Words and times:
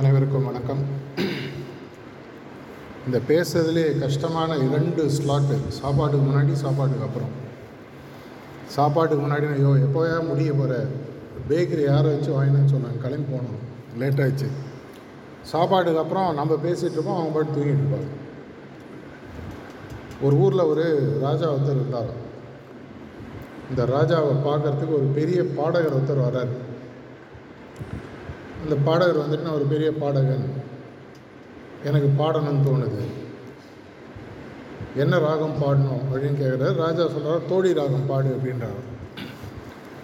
அனைவருக்கும் 0.00 0.44
வணக்கம். 0.44 0.82
இந்த 3.06 3.18
பேசுறதுலே 3.28 3.98
கஷ்டமான 3.98 4.56
இரண்டு 4.56 5.02
ஸ்லாட்டு 5.16 5.56
சாப்பாட்டுக்கு 5.68 6.26
முன்னாடி 6.26 6.52
சாப்பாட்டுக்கு 6.52 7.06
அப்புறம். 7.06 7.32
சாப்பாட்டுக்கு 8.76 9.24
முன்னாடி 9.24 9.46
ஐயோ 9.54 9.72
எப்போயா 9.86 10.26
முடிய 10.26 10.52
போகிற 10.52 10.86
பேக்கரி 11.48 11.84
யாரை 11.84 12.12
வச்சு 12.12 12.30
வாங்கினேன்னு 12.36 12.72
சொன்னாங்க. 12.74 13.00
கிளம்பி 13.02 13.34
போனோம். 13.34 13.60
லேட் 13.98 14.20
ஆயிடுச்சு. 14.20 14.48
சாப்பாட்டுக்கு 15.52 16.00
அப்புறம் 16.00 16.34
நம்ம 16.34 16.54
பேசிகிட்டு 16.54 16.98
இருப்போம் 16.98 17.18
அவங்க 17.18 17.34
பாட்டு 17.34 17.58
தூங்கிட்டு 17.58 17.84
இருப்பாங்க. 17.84 18.10
ஒரு 20.22 20.36
ஊரில் 20.36 20.68
ஒரு 20.72 21.18
ராஜா 21.20 21.52
ஒருத்தர் 21.52 21.78
இருந்தார் 21.80 22.12
இந்த 23.70 23.84
ராஜாவை 23.96 24.34
பார்க்கறதுக்கு 24.48 24.98
ஒரு 25.02 25.08
பெரிய 25.20 25.44
பாடகர் 25.44 25.98
ஒருத்தர் 26.00 26.26
வர்றார். 26.26 26.54
அந்த 28.62 28.76
பாடகர் 28.84 29.18
வந்துட்டு 29.18 29.42
நான் 29.42 29.54
ஒரு 29.54 29.64
பெரிய 29.64 29.92
பாடகன். 29.92 30.50
எனக்கு 31.84 32.08
பாடணும்னு 32.18 32.66
தோணுது. 32.66 33.02
என்ன 34.96 35.18
ராகம் 35.18 35.62
பாடணும்? 35.62 36.02
அப்படின்னு 36.10 36.40
கேட்குறாரு 36.40 36.74
ராஜா 36.74 37.08
சொல்கிறார் 37.08 37.46
தோடி 37.48 37.74
ராகம் 37.74 38.06
பாடு 38.06 38.36
அப்படின்றார். 38.36 38.80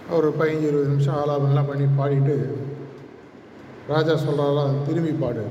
அவர் 0.09 0.23
ஒரு 0.23 0.33
பதினஞ்சு 0.39 0.67
இருபது 0.67 0.87
நிமிஷம் 0.87 1.15
ஆலாபனெலாம் 1.15 1.67
பண்ணி 1.67 1.85
பாடிட்டு 1.99 2.55
ராஜா 3.87 4.13
சொல்கிறாரா 4.13 4.85
திரும்பி 4.87 5.11
பாடு. 5.11 5.45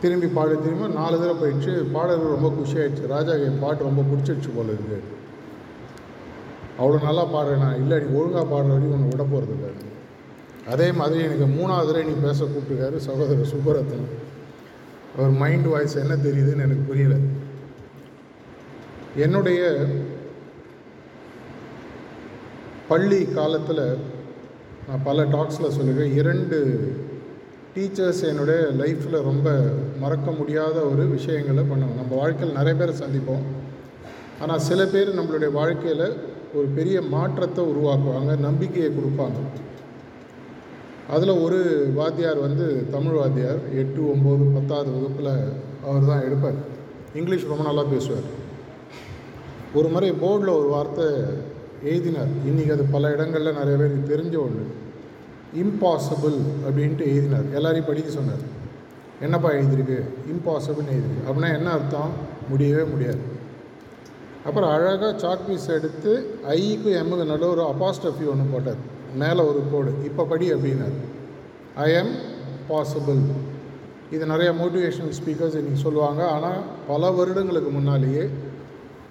திரும்பி 0.00 0.26
பாடு 0.26 0.62
திரும்ப 0.62 0.86
நாலு 0.86 1.18
தடவை 1.18 1.36
போயிடுச்சு. 1.42 1.84
பாடகர் 1.92 2.40
ரொம்ப 2.40 2.52
குஷியாயிடுச்சு. 2.58 3.10
ராஜாக்கு 3.10 3.44
என் 3.44 3.60
பாட்டு 3.60 3.82
ரொம்ப 3.82 4.02
பிடிச்சிடுச்சு 4.02 4.50
போல 4.56 4.68
இருக்கு. 4.68 5.02
அவ்வளோ 6.78 7.02
நல்லா 7.02 7.24
பாடுறேன் 7.26 7.76
இல்லை 7.76 7.98
நீ 7.98 8.18
ஒழுங்காக 8.18 8.44
பாடுற 8.44 8.68
வரைக்கும் 8.68 8.92
ஒன்று 8.92 9.08
விட 9.08 9.22
போகிறது 9.22 9.52
இல்லை. 9.52 9.94
அதே 10.72 10.88
மாதிரி 10.98 11.18
எனக்கு 11.26 11.46
மூணாவது 11.56 11.88
தடவை 11.88 12.04
நீ 12.04 12.14
பேச 12.22 12.38
கூப்பிட்டுருக்காரு 12.44 12.96
சகோதரர் 13.08 13.52
சுப்பரத்தன். 13.52 14.06
அவர் 15.16 15.34
மைண்ட் 15.42 15.68
வாய்ஸ் 15.72 16.00
என்ன 16.02 16.14
தெரியுதுன்னு 16.26 16.66
எனக்கு 16.68 16.88
புரியல. 16.90 17.16
என்னுடைய 19.24 19.60
பள்ளி 22.88 23.20
காலத்தில் 23.36 23.84
நான் 24.88 25.04
பல 25.04 25.22
டாக்ஸில் 25.34 25.76
சொல்லுவேன் 25.76 26.16
இரண்டு 26.20 26.58
டீச்சர்ஸ் 27.76 28.20
என்னுடைய 28.30 28.60
லைஃப்பில் 28.80 29.24
ரொம்ப 29.28 29.48
மறக்க 30.02 30.30
முடியாத 30.30 30.76
ஒரு 30.90 31.04
விஷயங்களை 31.14 31.62
பண்ணுவோம் 31.70 32.00
நம்ம 32.00 32.12
வாழ்க்கையில் 32.22 32.58
நிறைய 32.58 32.74
பேரை 32.80 32.94
சந்திப்போம். 33.00 33.46
ஆனால் 34.40 34.64
சில 34.68 34.80
பேர் 34.94 35.16
நம்மளுடைய 35.18 35.50
வாழ்க்கையில் 35.60 36.06
ஒரு 36.54 36.66
பெரிய 36.78 36.96
மாற்றத்தை 37.14 37.64
உருவாக்குவாங்க 37.72 38.34
நம்பிக்கையை 38.46 38.90
கொடுப்பாங்க. 38.92 39.40
அதில் 41.10 41.28
ஒரு 41.28 41.90
வாத்தியார் 41.94 42.38
வந்து 42.38 42.90
தமிழ் 42.90 43.12
வாத்தியார். 43.12 43.60
எட்டு 43.74 44.00
ஒம்பது 44.14 44.54
பத்தாவது 44.54 44.90
வகுப்பில் 44.90 45.52
அவர் 45.86 46.06
தான் 46.06 46.22
எடுப்பார். 46.22 46.58
இங்கிலீஷ் 47.14 47.44
ரொம்ப 47.44 47.62
நல்லா 47.62 47.82
பேசுவார். 47.82 48.26
ஒரு 49.74 49.88
முறை 49.88 50.10
போர்டில் 50.12 50.56
ஒரு 50.58 50.68
வார்த்தை 50.68 51.04
எழுதினார். 51.84 52.32
இன்றைக்கி 52.46 52.72
அது 52.72 52.84
பல 52.84 53.10
இடங்களில் 53.10 53.52
நிறைய 53.52 53.76
பேருக்கு 53.76 54.14
தெரிஞ்ச 54.14 54.38
ஒன்று 54.42 54.66
இம்பாசிபிள் 55.62 56.36
அப்படின்ட்டு 56.66 57.06
எழுதினார். 57.12 57.46
எல்லாரையும் 57.54 57.86
படிக்க 57.86 58.10
சொன்னார். 58.10 58.42
என்னப்பா 59.20 59.52
எழுதியிருக்கு? 59.52 59.98
இம்பாசிபிள்னு 60.32 60.96
எழுதிருக்கு 60.96 61.30
அப்படின்னா 61.30 61.56
என்ன 61.56 61.70
அர்த்தம்? 61.70 62.10
முடியவே 62.48 62.82
முடியாது. 62.82 63.18
அப்புறம் 64.44 64.70
அழகாக 64.70 65.12
சாக் 65.18 65.46
பீஸ் 65.46 65.68
எடுத்து 65.68 66.38
ஐக்கு 66.48 66.90
எம்முக்கு 67.00 67.24
நடுவில் 67.24 67.48
ஒரு 67.48 67.62
அப்பாஸ்டஃபி 67.62 68.28
ஒன்று 68.32 68.52
போட்டார். 68.52 68.94
மேலே 69.22 69.42
ஒரு 69.50 69.60
கோடு. 69.72 69.92
இப்போ 70.08 70.22
படி 70.32 70.46
அப்படின்னார். 70.54 70.96
ஐ 71.84 71.88
எம் 72.00 72.12
பாசிபிள் 72.70 73.22
இது 74.14 74.24
நிறைய 74.32 74.50
மோட்டிவேஷனல் 74.60 75.16
ஸ்பீக்கர்ஸ் 75.18 75.56
இன்றைக்கி 75.60 75.80
சொல்லுவாங்க. 75.86 76.22
ஆனால் 76.34 76.60
பல 76.90 77.10
வருடங்களுக்கு 77.18 77.70
முன்னாலேயே 77.78 78.24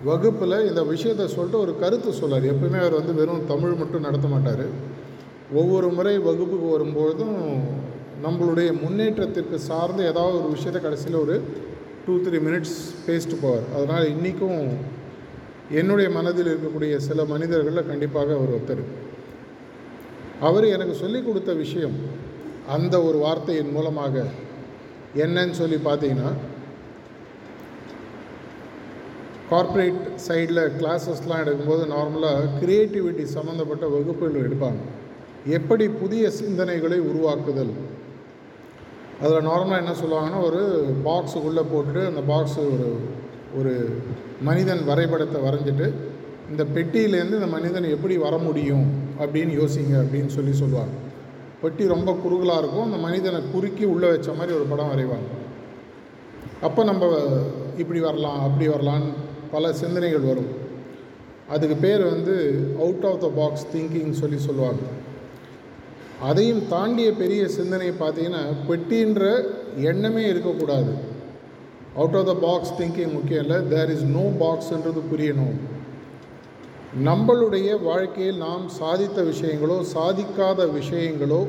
வகுப்பில் 0.10 0.58
இந்த 0.70 0.82
விஷயத்தை 0.92 1.26
சொல்லிட்டு 1.36 1.62
ஒரு 1.66 1.74
கருத்து 1.82 2.10
சொல்லார். 2.22 2.46
எப்பவுமே 2.54 2.80
அவர் 2.84 3.00
வந்து 3.00 3.14
வெறும் 3.20 3.48
தமிழ் 3.52 3.80
மட்டும் 3.82 4.06
நடத்த 4.08 4.28
மாட்டார். 4.34 4.66
ஒவ்வொரு 5.60 5.88
முறை 5.98 6.14
வகுப்புக்கு 6.28 6.68
வரும்பொழுதும் 6.76 7.38
நம்மளுடைய 8.26 8.70
முன்னேற்றத்திற்கு 8.84 9.58
சார்ந்து 9.70 10.02
ஏதாவது 10.12 10.36
ஒரு 10.42 10.50
விஷயத்தை 10.56 10.80
கடைசியில் 10.82 11.24
ஒரு 11.24 11.36
டூ 12.06 12.14
த்ரீ 12.26 12.40
மினிட்ஸ் 12.48 12.78
பேசிட்டு 13.08 13.38
போவார். 13.44 13.66
அதனால் 13.76 14.12
இன்றைக்கும் 14.14 14.62
என்னுடைய 15.80 16.08
மனதில் 16.18 16.50
இருக்கக்கூடிய 16.52 16.96
சில 17.08 17.26
மனிதர்களில் 17.34 17.90
கண்டிப்பாக 17.92 18.34
அவர் 18.38 18.54
ஒருத்தர். 18.56 18.84
அவர் 20.42 20.66
எனக்கு 20.66 20.94
சொல்லிக் 20.94 21.26
கொடுத்த 21.26 21.54
விஷயம் 21.54 21.96
அந்த 22.70 23.04
ஒரு 23.04 23.18
வார்த்தையின் 23.18 23.72
மூலமாக 23.72 24.24
என்னன்னு 25.16 25.52
சொல்லி 25.52 25.76
பார்த்தீங்கன்னா 25.76 26.34
கார்ப்பரேட் 29.50 30.20
சைடில் 30.28 30.72
கிளாஸஸ்லாம் 30.80 31.42
எடுக்கும்போது 31.44 31.86
நார்மலாக 31.88 32.50
க்ரியேட்டிவிட்டி 32.62 33.24
சம்மந்தப்பட்ட 33.24 33.88
வகுப்புகள் 33.88 34.48
எடுப்பாங்க. 34.48 34.78
எப்படி 35.46 35.90
புதிய 35.90 36.30
சிந்தனைகளை 36.30 37.00
உருவாக்குதல்? 37.00 37.74
அதில் 39.22 39.48
நார்மலாக 39.48 39.78
என்ன 39.78 39.92
சொல்லுவாங்கன்னா 39.92 40.44
ஒரு 40.44 40.96
பாக்ஸுக்குள்ளே 41.06 41.64
போட்டுட்டு 41.74 42.06
அந்த 42.06 42.22
பாக்ஸு 42.28 42.58
ஒரு 42.58 42.98
ஒரு 43.58 44.02
மனிதன் 44.44 44.84
வரைபடத்தை 44.84 45.42
வரைஞ்சிட்டு 45.42 45.92
இந்த 46.50 46.64
பெட்டியிலேருந்து 46.64 47.34
இந்த 47.34 47.48
மனிதன் 47.48 47.84
எப்படி 47.84 48.18
வர 48.18 48.38
முடியும்? 48.38 49.05
அப்படின்னு 49.20 49.54
யோசிங்க 49.62 49.96
அப்படின்னு 50.04 50.28
சொல்லி 50.28 50.54
சொல்லுவாங்க. 50.54 50.96
பெட்டி 51.62 51.88
ரொம்ப 51.88 52.14
குறுகலாக 52.14 52.60
இருக்கும். 52.60 52.84
அந்த 52.84 52.98
மனிதனை 52.98 53.42
குறுக்கி 53.54 53.84
உள்ளே 53.84 54.10
வச்ச 54.10 54.34
மாதிரி 54.34 54.56
ஒரு 54.56 54.64
படம் 54.64 54.92
வரைவாங்க. 54.92 55.30
அப்போ 56.62 56.84
நம்ம 56.84 57.06
இப்படி 57.78 58.00
வரலாம் 58.00 58.40
அப்படி 58.40 58.68
வரலான்னு 58.68 59.10
பல 59.52 59.74
சிந்தனைகள் 59.74 60.20
வரும். 60.20 60.52
அதுக்கு 61.50 61.76
பேர் 61.76 62.04
வந்து 62.04 62.36
out 62.80 63.06
of 63.06 63.20
the 63.20 63.28
box 63.36 63.68
thinking 63.76 64.12
சொல்லி 64.12 64.38
சொல்லுவாங்க. 64.38 64.80
அதையும் 66.22 66.68
தாண்டிய 66.68 67.12
பெரிய 67.12 67.48
சிந்தனை 67.48 67.90
பார்த்தீங்கன்னா 67.90 68.44
பெட்டின்ற 68.70 69.44
எண்ணமே 69.78 70.28
இருக்கக்கூடாது. 70.28 70.94
Out 71.96 72.16
of 72.16 72.26
the 72.26 72.34
box 72.34 72.74
thinking 72.78 73.14
முக்கியம் 73.14 73.44
இல்லை. 73.46 73.68
தேர் 73.68 73.92
இஸ் 73.92 74.04
நோ 74.04 74.24
பாக்ஸ்ன்றது 74.40 75.02
புரியணும். 75.12 75.58
நம்மளுடைய 76.94 77.84
வாழ்க்கையில் 77.84 78.38
நாம் 78.38 78.70
சாதித்த 78.82 79.18
விஷயங்களோ 79.32 79.86
சாதிக்காத 79.94 80.68
விஷயங்களோ 80.80 81.48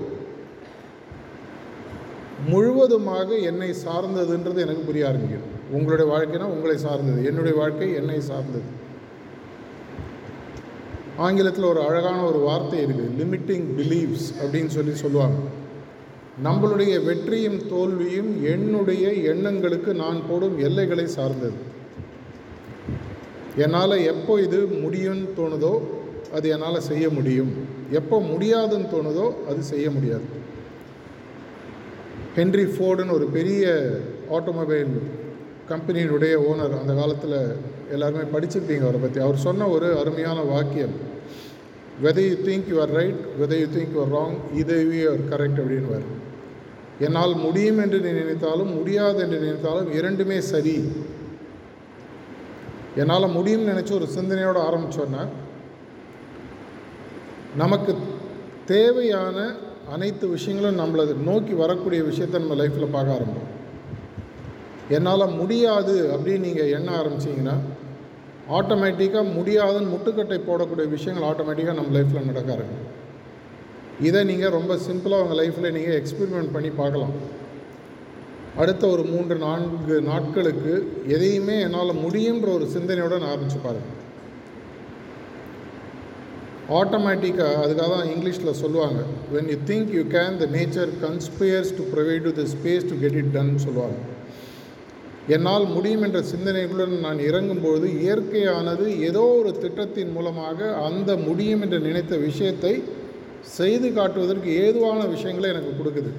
முழுவதுமாக 2.49 3.35
என்னை 3.35 3.71
சார்ந்ததுன்றது 3.71 4.57
எனக்கு 4.57 4.83
புரிய 4.85 5.07
ஆரம்பிக்கும் 5.07 5.55
உங்களுடைய 5.71 6.07
வாழ்க்கைனா 6.13 6.43
உங்களை 6.43 6.77
சார்ந்தது. 6.77 7.25
என்னுடைய 7.25 7.59
வாழ்க்கை 7.59 7.95
என்னை 7.95 8.21
சார்ந்தது. 8.21 8.69
ஆங்கிலத்தில் 11.17 11.65
ஒரு 11.65 11.81
அழகான 11.81 12.23
ஒரு 12.23 12.39
வார்த்தை 12.39 12.87
இருக்குது 12.87 13.17
லிமிட்டிங் 13.21 13.67
பிலீவ்ஸ் 13.79 14.29
அப்படின்னு 14.41 14.67
சொல்லி 14.67 14.95
சொல்லுவாங்க. 14.95 15.39
நம்மளுடைய 16.45 17.05
வெற்றியும் 17.05 17.61
தோல்வியும் 17.69 18.45
என்னுடைய 18.45 19.13
எண்ணங்களுக்கு 19.13 19.95
நான் 19.95 20.23
போடும் 20.29 20.59
எல்லைகளை 20.59 21.07
சார்ந்தது. 21.07 21.66
என்னால் 23.57 24.05
எப்போ 24.05 24.41
இது 24.41 24.59
முடியும்னு 24.83 25.27
தோணுதோ 25.37 25.75
அது 26.33 26.49
என்னால் 26.49 26.81
செய்ய 26.81 27.11
முடியும். 27.11 27.53
எப்போ 27.91 28.21
முடியாதுன்னு 28.21 28.89
தோணுதோ 28.93 29.35
அது 29.49 29.63
செய்ய 29.63 29.91
முடியாது. 29.91 30.27
ஹென்ரி 32.37 32.65
ஃபோர்டுன்னு 32.65 33.13
ஒரு 33.13 33.27
பெரிய 33.29 33.65
ஆட்டோமொபைல் 34.31 34.91
கம்பெனியினுடைய 35.69 36.35
ஓனர் 36.49 36.75
அந்த 36.81 36.95
காலத்தில் 36.95 37.39
எல்லாருமே 37.91 38.25
படிச்சிருப்பீங்க 38.33 38.81
அவரை 38.81 39.01
பற்றி 39.01 39.21
அவர் 39.21 39.37
சொன்ன 39.37 39.69
ஒரு 39.69 39.99
அருமையான 39.99 40.43
வாக்கியம் 40.43 40.95
whether 42.03 42.25
you 42.29 42.37
think 42.47 42.69
you 42.69 42.81
are 42.81 42.93
right 42.93 43.21
whether 43.41 43.59
you 43.61 43.67
think 43.67 43.93
you 43.93 44.01
are 44.01 44.13
wrong 44.13 44.37
இதை 44.55 44.79
யூ 44.95 45.11
ஆர் 45.11 45.23
கரெக்ட் 45.33 45.61
அப்படின்னு 45.61 46.01
என்னால் 47.01 47.35
முடியும் 47.35 47.79
என்று 47.79 48.01
நினைத்தாலும் 48.01 48.75
முடியாது 48.75 49.19
என்று 49.23 49.39
நினைத்தாலும் 49.39 49.91
இரண்டுமே 49.93 50.41
சரி. 50.41 50.77
என்னால் 53.01 53.35
முடியும்னு 53.37 53.71
நினச்சி 53.73 53.93
ஒரு 53.99 54.07
சிந்தனையோடு 54.17 54.61
ஆரம்பித்தோன்னா 54.69 55.23
நமக்கு 57.63 57.93
தேவையான 58.73 59.39
அனைத்து 59.95 60.27
விஷயங்களும் 60.29 60.81
நம்மளது 60.83 61.13
நோக்கி 61.29 61.55
வரக்கூடிய 61.63 62.01
விஷயத்தை 62.11 62.37
நம்ம 62.43 62.57
லைஃப்பில் 62.61 62.95
பார்க்க 62.95 63.17
ஆரம்பிப்போம். 63.17 63.53
என்னால் 64.97 65.35
முடியாது 65.41 65.95
அப்படின்னு 66.15 66.47
நீங்கள் 66.49 66.73
எண்ண 66.77 66.89
ஆரம்பிச்சிங்கன்னா 67.01 67.57
ஆட்டோமேட்டிக்காக 68.59 69.33
முடியாதுன்னு 69.39 69.93
முட்டுக்கட்டை 69.95 70.39
போடக்கூடிய 70.49 70.89
விஷயங்கள் 70.97 71.29
ஆட்டோமேட்டிக்காக 71.31 71.79
நம்ம 71.79 71.95
லைஃப்பில் 71.99 72.29
நடக்க 72.31 72.51
ஆரம்பிக்கும். 72.57 72.93
இதை 74.09 74.21
நீங்கள் 74.31 74.55
ரொம்ப 74.59 74.73
சிம்பிளாக 74.87 75.25
உங்கள் 75.25 75.41
லைஃப்பில் 75.43 75.75
நீங்கள் 75.77 75.99
எக்ஸ்பெரிமெண்ட் 76.01 76.55
பண்ணி 76.57 76.71
பார்க்கலாம். 76.83 77.15
அடுத்த 78.61 78.83
ஒரு 78.95 79.03
மூன்று 79.13 79.35
நான்கு 79.47 79.97
நாட்களுக்கு 80.11 80.75
எதையுமே 81.15 81.57
என்னால் 81.67 82.01
முடியுன்ற 82.05 82.49
ஒரு 82.57 82.67
சிந்தனையோடு 82.75 83.19
நான் 83.21 83.33
ஆரம்பித்து 83.33 83.61
பாருங்கள் 83.67 84.03
ஆட்டோமேட்டிக்காக 86.79 87.59
அதுக்காக 87.65 87.91
தான் 87.95 88.09
இங்கிலீஷில் 88.13 88.59
சொல்லுவாங்க. 88.61 89.01
When 89.35 89.49
you 89.53 89.57
think 89.71 89.91
you 89.97 90.03
can 90.15 90.37
the 90.43 90.47
nature 90.55 90.93
conspires 91.05 91.71
to 91.79 91.85
provide 91.93 92.25
to 92.27 92.33
the 92.39 92.45
space 92.55 92.89
to 92.91 92.97
get 93.03 93.19
it 93.21 93.31
done 93.37 93.53
சொல்லுவாங்க. 93.67 93.99
என்னால் 95.35 95.67
முடியும் 95.75 96.05
என்ற 96.07 96.21
சிந்தனைகளுடன் 96.33 96.97
நான் 97.07 97.21
இறங்கும்பொழுது 97.29 97.87
இயற்கையானது 98.03 98.87
ஏதோ 99.09 99.25
ஒரு 99.39 99.53
திட்டத்தின் 99.65 100.13
மூலமாக 100.17 100.69
அந்த 100.89 101.11
முடியும் 101.27 101.63
என்று 101.67 101.81
நினைத்த 101.89 102.17
விஷயத்தை 102.29 102.75
செய்து 103.59 103.89
காட்டுவதற்கு 103.99 104.51
ஏதுவான 104.65 105.01
விஷயங்களை 105.15 105.49
எனக்கு 105.55 105.73
கொடுக்குது. 105.81 106.13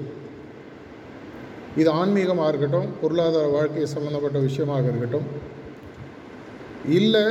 இது 1.82 1.90
ஆன்மீகமாக 2.00 2.50
இருக்கட்டும் 2.52 2.90
பொருளாதார 3.02 3.48
வாழ்க்கை 3.58 3.86
சம்மந்தப்பட்ட 3.96 4.38
விஷயமாக 4.48 4.86
இருக்கட்டும். 4.92 5.28
இல்லை 7.00 7.26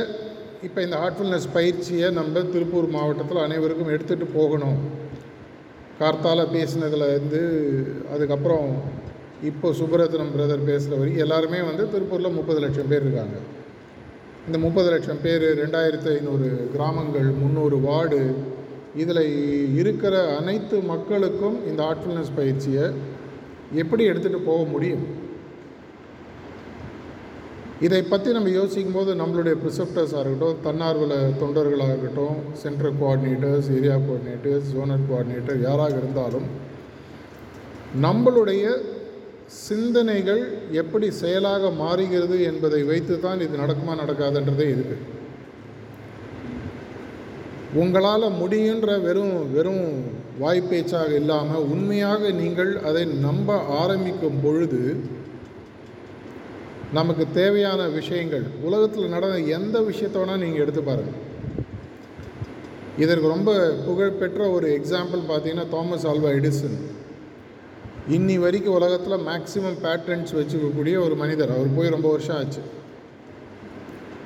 இப்போ 0.67 0.79
இந்த 0.85 0.95
ஹார்ட்ஃபுல்னஸ் 1.01 1.49
பயிற்சியை 1.57 2.07
நம்ம 2.19 2.43
திருப்பூர் 2.53 2.87
மாவட்டத்தில் 2.95 3.45
அனைவருக்கும் 3.47 3.91
எடுத்துகிட்டு 3.95 4.27
போகணும். 4.37 4.79
கார்த்தால 5.99 6.39
பேசினதில் 6.55 7.11
இருந்து 7.13 7.41
அதுக்கப்புறம் 8.13 8.69
இப்போ 9.49 9.67
சுப்ரத்னம் 9.79 10.33
பிரதர் 10.35 10.67
பேசுகிற 10.69 10.97
வரைக்கும் 10.99 11.23
எல்லாருமே 11.25 11.59
வந்து 11.69 11.83
திருப்பூரில் 11.93 12.37
முப்பது 12.37 12.59
லட்சம் 12.63 12.89
பேர் 12.91 13.05
இருக்காங்க. 13.05 13.37
இந்த 14.47 14.57
முப்பது 14.65 14.87
லட்சம் 14.93 15.21
பேர் 15.25 15.45
ரெண்டாயிரத்து 15.61 16.09
ஐநூறு 16.17 16.47
கிராமங்கள் 16.73 17.29
முந்நூறு 17.41 17.77
வார்டு 17.87 18.21
இதில் 19.03 19.23
இருக்கிற 19.81 20.15
அனைத்து 20.39 20.77
மக்களுக்கும் 20.93 21.57
இந்த 21.69 21.79
ஹார்ட்ஃபுல்னஸ் 21.87 22.35
பயிற்சியை 22.37 22.85
எப்படி 23.73 24.03
எடுத்துகிட்டு 24.09 24.41
போக 24.43 24.63
முடியும்? 24.63 25.05
இதை 27.81 28.03
பற்றி 28.03 28.31
நம்ம 28.31 28.49
யோசிக்கும் 28.49 28.93
போது 28.93 29.15
நம்மளுடைய 29.15 29.55
ப்ரிசெப்டர்ஸாக 29.55 30.21
இருக்கட்டும் 30.21 30.61
தன்னார்வல 30.63 31.15
தொண்டர்களாக 31.41 31.91
இருக்கட்டும் 31.91 32.37
central 32.53 32.95
coordinators 32.99 33.71
area 33.71 33.95
coordinators 33.97 34.71
zonal 34.73 35.03
coordinator 35.09 35.59
யாராக 35.61 35.97
இருந்தாலும் 35.97 36.47
நம்மளுடைய 38.01 38.63
சிந்தனைகள் 39.47 40.41
எப்படி 40.71 41.11
செயலாக 41.11 41.69
மாறுகிறது 41.71 42.43
என்பதை 42.43 42.83
வைத்து 42.83 43.19
தான் 43.19 43.39
இது 43.39 43.57
நடக்குமா 43.57 43.93
நடக்காதுன்றதே 43.95 44.65
இருக்குது 44.65 45.05
உங்களால் 47.75 48.37
முடியுன்ற 48.37 48.99
வெறும் 48.99 49.51
வெறும் 49.51 49.87
வாய்ப்பேச்சாக 50.41 51.11
இல்லாமல் 51.15 51.65
உண்மையாக 51.65 52.29
நீங்கள் 52.31 52.81
அதை 52.81 53.05
நம்ப 53.05 53.59
ஆரம்பிக்கும் 53.81 54.39
பொழுது 54.43 54.81
நமக்கு 56.93 57.27
தேவையான 57.33 57.87
விஷயங்கள் 57.87 58.45
உலகத்தில் 58.63 59.09
நடந்த 59.09 59.39
எந்த 59.39 59.79
விஷயத்த 59.79 60.19
வேணால் 60.19 60.43
நீங்கள் 60.43 60.61
எடுத்து 60.61 60.83
பாருங்கள் 60.83 61.25
இதற்கு 62.97 63.27
ரொம்ப 63.27 63.51
புகழ்பெற்ற 63.85 64.49
ஒரு 64.49 64.67
எக்ஸாம்பிள் 64.77 65.23
பார்த்தீங்கன்னா 65.27 65.67
தாமஸ் 65.69 66.07
ஆல்வா 66.07 66.29
எடிசன் 66.39 66.77
இன்னி 68.09 68.39
வரைக்கும் 68.39 68.73
உலகத்தில் 68.73 69.25
மேக்சிமம் 69.27 69.81
பேட்டர்ன்ஸ் 69.83 70.33
வச்சுக்கக்கூடிய 70.33 70.95
ஒரு 71.03 71.15
மனிதர். 71.15 71.51
அவர் 71.51 71.75
போய் 71.75 71.89
ரொம்ப 71.89 72.09
வருஷம் 72.09 72.35
ஆச்சு. 72.35 72.61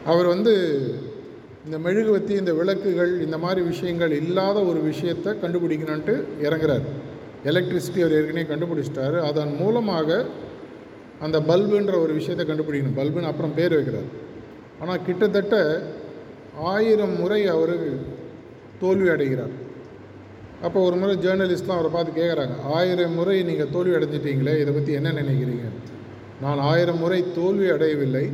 அவர் 0.05 0.25
வந்து 0.25 0.53
இந்த 1.65 1.77
மெழுகுவத்தி 1.85 2.33
இந்த 2.41 2.51
விளக்குகள் 2.59 3.11
இந்த 3.25 3.37
மாதிரி 3.41 3.61
விஷயங்கள் 3.71 4.13
இல்லாத 4.19 4.57
ஒரு 4.69 4.79
விஷயத்தை 4.91 5.31
கண்டுபிடிக்கணுன்ட்டு 5.41 6.13
இறங்குறார். 6.45 6.85
எலக்ட்ரிசிட்டி 7.49 7.99
அவர் 8.03 8.15
ஏற்கனவே 8.19 8.45
கண்டுபிடிச்சிட்டாரு. 8.51 9.17
அதன் 9.29 9.51
மூலமாக 9.61 10.09
அந்த 11.25 11.37
பல்புன்ற 11.49 11.93
ஒரு 12.03 12.13
விஷயத்தை 12.19 12.45
கண்டுபிடிக்கணும். 12.49 12.97
பல்புன்னு 12.99 13.31
அப்புறம் 13.31 13.55
பேர் 13.59 13.75
வைக்கிறார். 13.77 14.09
ஆனால் 14.81 15.03
கிட்டத்தட்ட 15.07 15.55
ஆயிரம் 16.73 17.15
முறை 17.21 17.41
அவர் 17.55 17.75
தோல்வி 18.81 19.09
அடைகிறார். 19.15 19.53
அப்போ 20.67 20.79
ஒரு 20.87 20.95
முறை 21.01 21.13
ஜேர்னலிஸ்ட்லாம் 21.25 21.79
அவரை 21.79 21.91
பார்த்து 21.93 22.19
கேட்குறாங்க 22.21 22.55
ஆயிரம் 22.77 23.15
முறை 23.19 23.35
நீங்கள் 23.49 23.73
தோல்வி 23.75 23.93
அடைஞ்சிட்டீங்களே 23.97 24.55
இதை 24.63 24.71
பற்றி 24.73 24.93
என்ன 24.99 25.09
நினைக்கிறீங்க? 25.21 25.67
நான் 26.43 26.59
ஆயிரம் 26.71 27.01
முறை 27.03 27.19
தோல்வி 27.37 27.67
அடையவில்லை. 27.75 28.25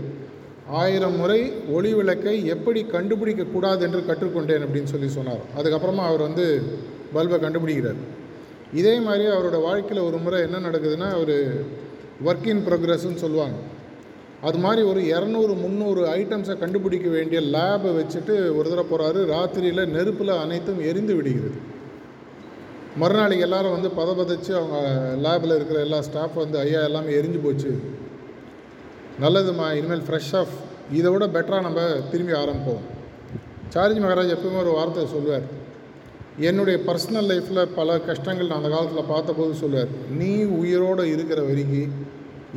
ஆயிரம் 0.69 1.16
முறை 1.16 1.52
ஒளி 1.69 1.94
விளக்கை 1.94 2.46
எப்படி 2.46 2.86
கண்டுபிடிக்கக்கூடாது 2.92 3.80
என்று 3.80 4.04
கற்றுக்கொண்டேன் 4.08 4.66
அப்படின்னு 4.66 4.84
சொல்லி 4.84 5.08
சொன்னார். 5.08 5.40
அதுக்கப்புறமா 5.58 6.06
அவர் 6.06 6.22
வந்து 6.22 6.64
பல்பை 7.14 7.40
கண்டுபிடிக்கிறார். 7.40 7.96
இதே 8.74 9.00
மாதிரி 9.00 9.25
அவரோட 9.25 9.62
வாழ்க்கையில் 9.62 10.06
ஒரு 10.06 10.18
முறை 10.18 10.42
என்ன 10.42 10.60
நடக்குதுன்னா 10.60 11.10
அவர் 11.12 11.64
ஒர்க் 12.25 12.48
இன் 12.48 12.66
ப்ரோக்ரஸ்ன்னு 12.68 13.16
சொல்லுவாங்க. 13.16 13.56
அது 14.42 14.58
மாதிரி 14.58 14.88
ஒரு 14.88 15.02
இரநூறு 15.02 15.58
முந்நூறு 15.62 16.06
ஐட்டம்ஸை 16.06 16.58
கண்டுபிடிக்க 16.58 17.10
வேண்டிய 17.10 17.42
லேபை 17.42 17.92
வச்சுட்டு 17.92 18.56
ஒரு 18.56 18.69
தடவை 18.69 18.86
போகிறாரு 18.92 19.25
ராத்திரியில் 19.25 19.86
நெருப்பில் 19.86 20.30
அனைத்தும் 20.30 20.80
எரிந்து 20.80 21.16
விடுகிறது. 21.16 21.75
மறுநாளைக்கு 22.98 23.46
எல்லாரும் 23.46 23.72
வந்து 23.72 23.90
பதபதைச்சு 23.90 24.52
அவங்க 24.52 24.80
லேபில் 25.30 25.56
இருக்கிற 25.56 25.80
எல்லா 25.80 26.02
ஸ்டாஃப் 26.02 26.34
வந்து 26.34 26.60
ஐயா 26.60 26.81
எல்லாமே 26.81 27.14
எரிஞ்சு 27.14 27.40
போச்சு. 27.44 27.80
நல்லதும்மா 29.22 29.68
இனிமேல் 29.78 30.04
ஃப்ரெஷ்ஷாக 30.08 30.58
இதை 30.98 31.12
விட 31.12 31.25
பெட்டராக 31.36 31.66
நம்ம 31.68 31.84
திரும்பி 32.12 32.34
ஆரம்பிப்போம். 32.42 32.84
சார்ஜி 33.74 34.00
மகாராஜ் 34.04 34.34
எப்பவுமே 34.34 34.60
ஒரு 34.64 34.72
வார்த்தை 34.75 35.06
சொல்லுவார். 35.14 35.46
என்னுடைய 36.50 36.80
பர்சனல் 36.88 37.28
லைஃப்பில் 37.31 37.62
பல 37.75 38.00
கஷ்டங்கள் 38.00 38.50
நான் 38.50 38.60
அந்த 38.60 38.69
காலத்தில் 38.69 39.10
பார்த்தபோது 39.14 39.54
சொல்லுவார். 39.54 39.88
நீ 40.19 40.44
உயிரோடு 40.60 41.06
இருக்கிற 41.14 41.42
வரைக்கும் 41.42 41.96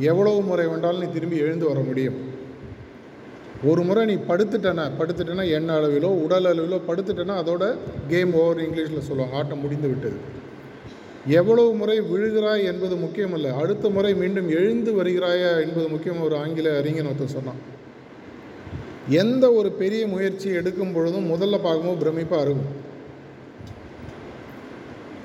எவ்வளவு 0.09 0.41
முறை 0.49 0.65
வேண்டாலும் 0.65 1.03
நீ 1.03 1.09
திரும்பி 1.11 1.39
எழுந்து 1.45 1.65
வர 1.71 1.79
முடியும். 1.79 2.19
ஒரு 3.71 3.81
முறை 3.87 4.03
நீ 4.05 4.15
படுத்துட்டேன்னா 4.29 4.85
படுத்துட்டேன்னா 4.99 5.47
எண்ண 5.57 5.79
அளவிலோ 5.79 6.11
உடல் 6.25 6.49
அளவிலோ 6.51 6.79
படுத்துட்டேன்னா 6.89 7.35
அதோட 7.43 7.63
கேம் 8.13 8.33
ஓவர் 8.33 8.61
இங்கிலீஷில் 8.67 9.07
சொல்லுவாங்க. 9.09 9.37
ஆட்டம் 9.37 9.63
முடிந்து 9.65 9.87
விட்டது. 9.87 10.19
எவ்வளவு 11.27 11.73
முறை 11.73 12.01
விழுகிறாய் 12.01 12.63
என்பது 12.63 12.95
முக்கியமல்ல. 12.95 13.55
அடுத்த 13.55 13.89
முறை 13.89 14.15
மீண்டும் 14.15 14.49
எழுந்து 14.49 15.03
வருகிறாயா 15.03 15.61
என்பது 15.61 15.87
முக்கியம். 15.89 16.21
ஒரு 16.21 16.35
ஆங்கில 16.35 16.77
அறிஞன் 16.77 17.05
ஒருத்தன் 17.05 17.27
சொன்னான். 17.27 17.79
எந்த 19.09 19.51
ஒரு 19.51 19.71
பெரிய 19.71 20.07
முயற்சி 20.07 20.49
எடுக்கும் 20.49 20.93
பொழுதும் 20.93 21.31
முதல்ல 21.31 21.59
பார்க்கும்போது 21.61 22.11
பிரமிப்பாக 22.11 22.41
இருக்கும். 22.41 22.89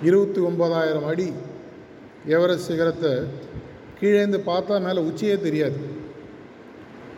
இருபத்தி 0.02 0.40
ஒன்பதாயிரம் 0.40 1.04
அடி 1.04 1.32
எவரெஸ்ட் 2.26 2.66
சிகரத்தை 2.66 3.10
கீழேந்து 4.00 4.40
பார்த்தா 4.46 4.81
மேலே 4.81 5.00
உச்சியே 5.00 5.40
தெரியாது. 5.40 5.76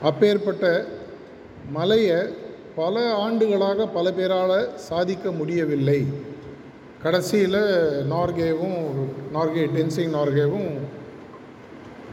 அப்பேற்பட்ட 0.03 0.87
மலையை 1.71 2.17
பல 2.77 3.15
ஆண்டுகளாக 3.15 3.87
பல 3.87 4.13
பேரால் 4.13 4.79
சாதிக்க 4.79 5.33
முடியவில்லை. 5.33 6.07
கடைசியில் 7.03 7.61
நார்கேவும் 8.13 8.79
நார்கே 9.35 9.65
டென்சிங் 9.75 10.15
நார்கேவும் 10.17 10.71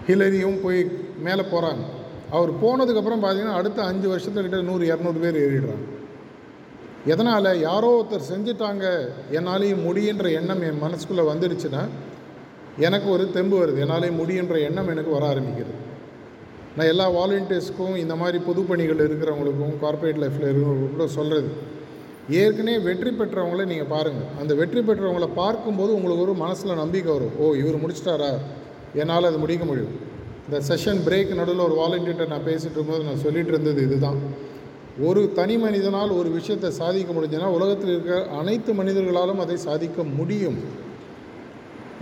ஹிலரியும் 0.07 0.61
போய் 0.63 0.91
மேலே 1.19 1.41
போகிறாங்க 1.41 1.83
அவர் 2.31 2.51
போனதுக்கப்புறம் 2.63 3.23
பார்த்தீங்கன்னா 3.23 3.59
அடுத்த 3.59 3.83
அஞ்சு 3.83 4.07
வருஷத்துக்கிட்ட 4.15 4.61
நூறு 4.61 4.83
இரநூறு 4.85 5.19
பேர் 5.19 5.39
ஏறிடுறாங்க. 5.45 5.85
எதனால்? 7.05 7.59
யாரோ 7.59 7.89
ஒருத்தர் 7.97 8.29
செஞ்சுட்டாங்க. 8.31 8.85
என்னாலேயும் 9.31 9.83
முடியுன்ற 9.87 10.31
எண்ணம் 10.33 10.61
என் 10.61 10.81
மனசுக்குள்ளே 10.81 11.25
வந்துடுச்சுன்னா 11.31 11.83
எனக்கு 12.77 13.09
ஒரு 13.09 13.31
தெம்பு 13.31 13.65
வருது. 13.65 13.81
என்னாலேயும் 13.85 14.19
முடியுன்ற 14.21 14.61
எண்ணம் 14.61 14.87
எனக்கு 14.87 15.11
வர 15.11 15.25
ஆரம்பிக்கிறது. 15.33 15.81
நான் 16.75 16.87
எல்லா 16.87 17.11
வாலண்டியர்ஸ்க்கும் 17.11 17.95
இந்த 17.95 18.15
மாதிரி 18.15 18.43
பொதுப்பணிகள் 18.45 19.03
இருக்கிறவங்களுக்கும் 19.07 19.79
கார்ப்பரேட் 19.79 20.17
லைஃப்பில் 20.17 20.47
இருக்கிறவங்களுக்கும் 20.49 20.97
கூட 20.97 21.07
சொல்கிறது 21.07 21.51
ஏற்கனவே 22.29 22.77
வெற்றி 22.79 23.09
பெற்றவங்களை 23.09 23.65
நீங்கள் 23.65 23.91
பாருங்கள் 23.93 24.29
அந்த 24.41 24.53
வெற்றி 24.59 24.79
பெற்றவங்கள 24.79 25.27
பார்க்கும்போது 25.41 25.91
உங்களுக்கு 25.95 26.25
ஒரு 26.27 26.33
மனசில் 26.33 26.79
நம்பிக்கை 26.81 27.11
வரும். 27.13 27.35
ஓ 27.39 27.53
இவர் 27.61 27.81
முடிச்சிட்டாரா? 27.83 28.31
என்னால் 29.01 29.29
அது 29.29 29.37
முடிக்க 29.37 29.65
முடியும். 29.65 29.93
இந்த 30.47 30.57
செஷன் 30.69 31.01
பிரேக் 31.05 31.31
நடுவில் 31.39 31.65
ஒரு 31.67 31.75
வாலண்டியர்கிட்ட 31.81 32.27
நான் 32.33 32.47
பேசிகிட்டு 32.47 32.77
இருக்கும்போது 32.77 33.07
நான் 33.09 33.23
சொல்லிகிட்டு 33.25 33.53
இருந்தது 33.53 33.81
இதுதான். 33.87 34.19
ஒரு 35.07 35.21
தனி 35.33 35.57
மனிதனால் 35.57 36.09
ஒரு 36.09 36.29
விஷயத்தை 36.29 36.69
சாதிக்க 36.71 37.13
முடிஞ்சதுன்னா 37.13 37.49
உலகத்தில் 37.57 37.91
இருக்கிற 37.93 38.17
அனைத்து 38.41 38.73
மனிதர்களாலும் 38.73 39.41
அதை 39.45 39.57
சாதிக்க 39.57 40.03
முடியும். 40.03 40.59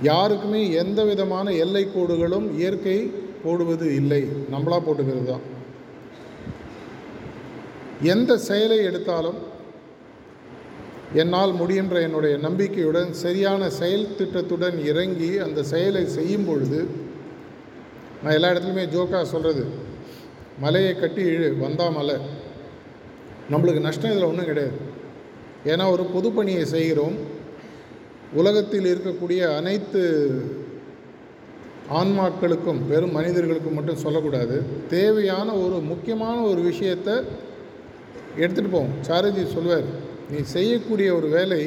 யாருக்குமே 0.01 0.71
எந்த 0.81 1.03
விதமான 1.03 1.51
எல்லை 1.63 1.87
கோடுகளும் 1.95 2.47
இயற்கை 2.59 2.99
போடுவது 3.43 3.95
இல்லை. 3.95 4.21
நம்மளாக 4.53 4.81
போட்டுக்கிறது 4.85 5.25
தான் 5.31 5.43
எந்த 8.13 8.37
செயலை 8.37 8.77
எடுத்தாலும் 8.83 9.39
என்னால் 11.13 11.51
முடிகின்ற 11.51 12.01
என்னுடைய 12.01 12.38
நம்பிக்கையுடன் 12.38 13.13
சரியான 13.13 13.70
செயல் 13.70 14.15
திட்டத்துடன் 14.17 14.86
இறங்கி 14.86 15.38
அந்த 15.38 15.63
செயலை 15.63 16.05
செய்யும் 16.05 16.46
பொழுது 16.46 16.88
நான் 18.24 18.34
எல்லா 18.34 18.50
இடத்துலையுமே 18.50 18.86
ஜோக்காக 18.96 19.24
சொல்கிறது 19.24 19.63
மலையை 20.60 21.00
கட்டி 21.00 21.24
இழு 21.24 21.58
வந்தா 21.58 21.89
மலை. 21.89 22.15
நம்மளுக்கு 23.51 23.79
நஷ்டம் 23.79 24.12
இதில் 24.12 24.24
ஒன்றும் 24.24 24.46
கிடையாது. 24.46 24.77
ஏன்னா 25.65 25.86
ஒரு 25.91 26.03
பொதுப்பணியை 26.15 26.62
செய்கிறோம். 26.62 27.15
உலகத்தில் 28.34 28.88
இருக்கக்கூடிய 28.93 29.55
அனைத்து 29.58 30.01
ஆன்மாக்களுக்கும் 31.91 32.88
வெறும் 32.88 33.12
மனிதர்களுக்கும் 33.12 33.74
மட்டும் 33.74 33.96
சொல்லக்கூடாது. 33.96 34.62
தேவையான 34.89 35.53
ஒரு 35.53 35.79
முக்கியமான 35.79 36.41
ஒரு 36.41 36.62
விஷயத்தை 36.62 37.13
எடுத்துகிட்டு 38.38 38.74
போவோம். 38.75 38.96
சாரஜி 39.08 39.46
சொல்வார் 39.46 40.12
நீ 40.33 40.39
செய்யக்கூடிய 40.55 41.09
ஒரு 41.15 41.27
வேலை 41.27 41.61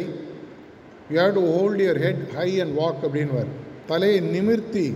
you 1.12 1.16
have 1.20 1.37
to 1.38 1.42
hold 1.56 1.82
your 1.82 2.00
head 2.04 2.23
high 2.37 2.49
and 2.62 2.78
walk 2.78 3.04
அப்படின்வார் 3.06 3.50
தலையை 3.90 4.20
நிமிர்த்தி 4.20 4.87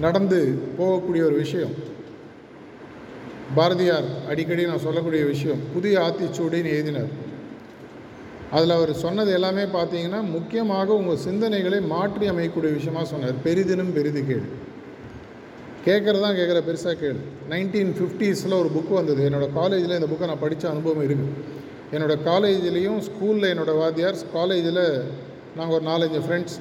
நடந்து 0.00 0.38
போகக்கூடிய 0.78 1.22
ஒரு 1.28 1.36
விஷயம். 1.44 1.74
பாரதியார் 3.56 4.08
அடிக்கடி 4.28 4.62
நான் 4.66 4.84
சொல்லக்கூடிய 4.86 5.22
விஷயம் 5.24 5.60
புதிய 5.74 5.94
ஆத்திச்சூடின்னு 5.98 6.72
எழுதினார். 6.76 7.10
அதில் 8.56 8.74
அவர் 8.76 8.92
சொன்னது 9.04 9.32
எல்லாமே 9.32 9.64
பார்த்தீங்கன்னா 9.76 10.20
முக்கியமாக 10.36 10.92
உங்கள் 10.92 11.22
சிந்தனைகளை 11.28 11.78
மாற்றி 11.94 12.28
அமைக்கக்கூடிய 12.28 12.72
விஷயமா 12.78 13.04
சொன்னார். 13.04 13.34
பெரிதினும் 13.44 13.92
பெரிது 13.94 14.22
கேள். 14.26 14.46
கேட்குறதான் 15.86 16.38
கேட்குற 16.40 16.58
பெருசாக 16.68 16.96
கேள். 17.04 17.20
நைன்டீன் 17.50 17.92
ஃபிஃப்டிஸில் 17.98 18.60
ஒரு 18.60 18.70
புக்கு 18.76 18.94
வந்தது. 19.00 19.30
என்னோடய 19.30 19.52
காலேஜில் 19.60 19.98
இந்த 19.98 20.08
புக்கை 20.12 20.26
நான் 20.32 20.44
படித்த 20.46 20.70
அனுபவம் 20.70 21.04
இருக்குது 21.08 21.60
என்னோடய 21.94 22.18
காலேஜ்லேயும் 22.28 23.00
ஸ்கூலில் 23.06 23.48
என்னோடய 23.52 23.80
வாத்தியார் 23.80 24.20
காலேஜில் 24.34 24.84
நாங்கள் 25.56 25.74
ஒரு 25.78 25.84
நாலஞ்சு 25.88 26.20
ஃப்ரெண்ட்ஸ் 26.26 26.54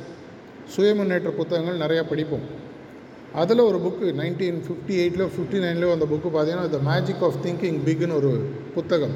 சுயமுன்னேற்ற 0.74 1.30
புத்தகங்கள் 1.38 1.78
நிறையா 1.84 2.02
படிப்போம். 2.10 2.44
அதில் 3.42 3.62
ஒரு 3.68 3.78
புக்கு 3.86 4.08
நைன்டீன் 4.22 4.60
ஃபிஃப்டி 4.66 4.96
எயிட்டில் 5.02 5.32
ஃபிஃப்டி 5.36 5.60
நைன்லேயோ 5.66 5.92
அந்த 5.96 6.08
புக்கு 6.14 6.30
பார்த்தீங்கன்னா 6.34 6.68
த 6.76 6.80
மேஜிக் 6.90 7.24
ஆஃப் 7.28 7.38
திங்கிங் 7.46 7.80
பிக்னு 7.88 8.18
ஒரு 8.20 8.32
புத்தகம். 8.76 9.16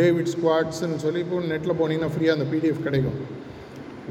டேவிட் 0.00 0.30
ஸ்குவாட்ஸ்ன்னு 0.34 0.98
சொல்லி 1.04 1.22
இப்போ 1.24 1.40
நெட்டில் 1.52 1.78
போனீங்கன்னா 1.80 2.10
ஃப்ரீயாக 2.14 2.36
அந்த 2.38 2.48
பிடிஎஃப் 2.52 2.84
கிடைக்கும். 2.86 3.18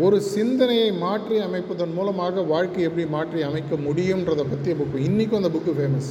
ஒரு 0.06 0.18
சிந்தனையை 0.36 0.90
மாற்றி 1.04 1.36
அமைப்பதன் 1.48 1.94
மூலமாக 1.98 2.42
வாழ்க்கை 2.54 2.82
எப்படி 2.88 3.06
மாற்றி 3.18 3.42
அமைக்க 3.50 3.76
முடியுன்றதை 3.88 4.46
பற்றிய 4.54 4.76
புக்கு 4.82 5.06
இன்றைக்கும் 5.10 5.40
அந்த 5.42 5.52
புக்கு 5.58 5.74
ஃபேமஸ் 5.78 6.10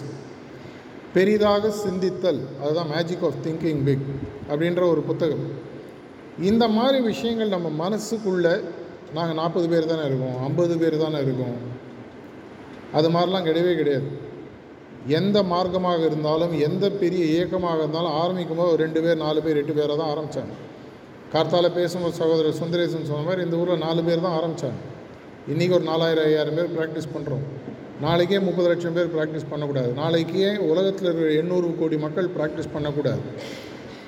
பெரிதாக 1.16 1.70
சிந்தித்தல் 1.84 2.40
அதுதான் 2.62 2.90
மேஜிக் 2.94 3.24
ஆஃப் 3.28 3.40
திங்கிங் 3.46 3.82
பிக் 3.88 4.06
அப்படின்ற 4.50 4.82
ஒரு 4.92 5.02
புத்தகம். 5.10 5.44
இந்த 6.50 6.64
மாதிரி 6.76 6.98
விஷயங்கள் 7.10 7.54
நம்ம 7.56 7.68
மனசுக்குள்ளே 7.82 8.54
நாங்கள் 9.16 9.38
நாற்பது 9.40 9.66
பேர் 9.72 9.90
தானே 9.92 10.04
இருக்கோம் 10.10 10.38
ஐம்பது 10.48 10.76
பேர் 10.82 10.96
தானே 11.04 11.18
இருக்கோம். 11.26 11.56
அது 12.98 13.08
மாதிரிலாம் 13.14 13.48
கிடையவே 13.48 13.74
கிடையாது. 13.80 14.08
எந்த 15.18 15.38
மார்க்கமாக 15.52 16.02
இருந்தாலும் 16.08 16.52
எந்த 16.66 16.84
பெரிய 17.02 17.22
இயக்கமாக 17.32 17.80
இருந்தாலும் 17.80 18.14
ஆரம்பிக்கும் 18.22 18.60
போது 18.60 18.72
ஒரு 18.74 18.82
ரெண்டு 18.84 19.00
பேர் 19.04 19.22
நாலு 19.24 19.40
பேர் 19.46 19.60
எட்டு 19.62 19.74
பேரை 19.78 19.94
தான் 20.00 20.12
ஆரம்பித்தாங்க 20.12 20.54
கார்த்தால 21.32 21.68
பேசும்போது 21.78 22.14
சகோதரர் 22.20 22.60
சுந்தரேசன் 22.60 23.08
சொன்ன 23.10 23.26
மாதிரி 23.28 23.44
இந்த 23.46 23.56
ஊரில் 23.62 23.84
நாலு 23.86 24.02
பேர் 24.08 24.24
தான் 24.26 24.36
ஆரம்பித்தாங்க 24.38 24.80
இன்றைக்கி 25.52 25.74
ஒரு 25.78 25.86
நாலாயிரம் 25.90 26.26
ஐயாயிரம் 26.28 26.58
பேர் 26.58 26.74
ப்ராக்டிஸ் 26.76 27.12
பண்ணுறோம் 27.14 27.44
நாளைக்கே 28.00 28.38
முப்பது 28.38 28.68
லட்சம் 28.68 28.92
பேர் 28.92 29.14
ப்ராக்டிஸ் 29.16 29.50
பண்ணக்கூடாது. 29.50 29.92
நாளைக்கே 29.92 30.56
உலகத்தில் 30.56 31.04
இருக்கிற 31.04 31.32
எண்ணூறு 31.32 31.74
கோடி 31.78 31.96
மக்கள் 31.96 32.28
ப்ராக்டிஸ் 32.38 32.72
பண்ணக்கூடாது. 32.72 33.20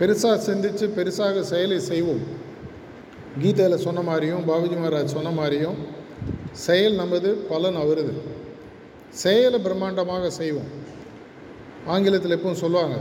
பெருசாக 0.01 0.37
சிந்தித்து 0.37 0.87
பெருசாக 0.87 1.41
செயலை 1.41 1.81
செய்வோம். 1.81 2.23
கீதையில் 3.43 3.77
சொன்ன 3.77 4.01
மாதிரியும் 4.01 4.49
பாபுஜி 4.49 4.77
மகாராஜ் 4.77 5.15
சொன்ன 5.17 5.31
மாதிரியும் 5.31 5.75
செயல் 6.53 6.95
நமது 6.95 7.35
பலன் 7.35 7.77
அவருது. 7.77 8.15
செயலை 9.11 9.61
பிரம்மாண்டமாக 9.61 10.27
செய்வோம். 10.27 10.71
ஆங்கிலத்தில் 11.87 12.37
எப்பவும் 12.37 12.63
சொல்லுவாங்க 12.65 12.97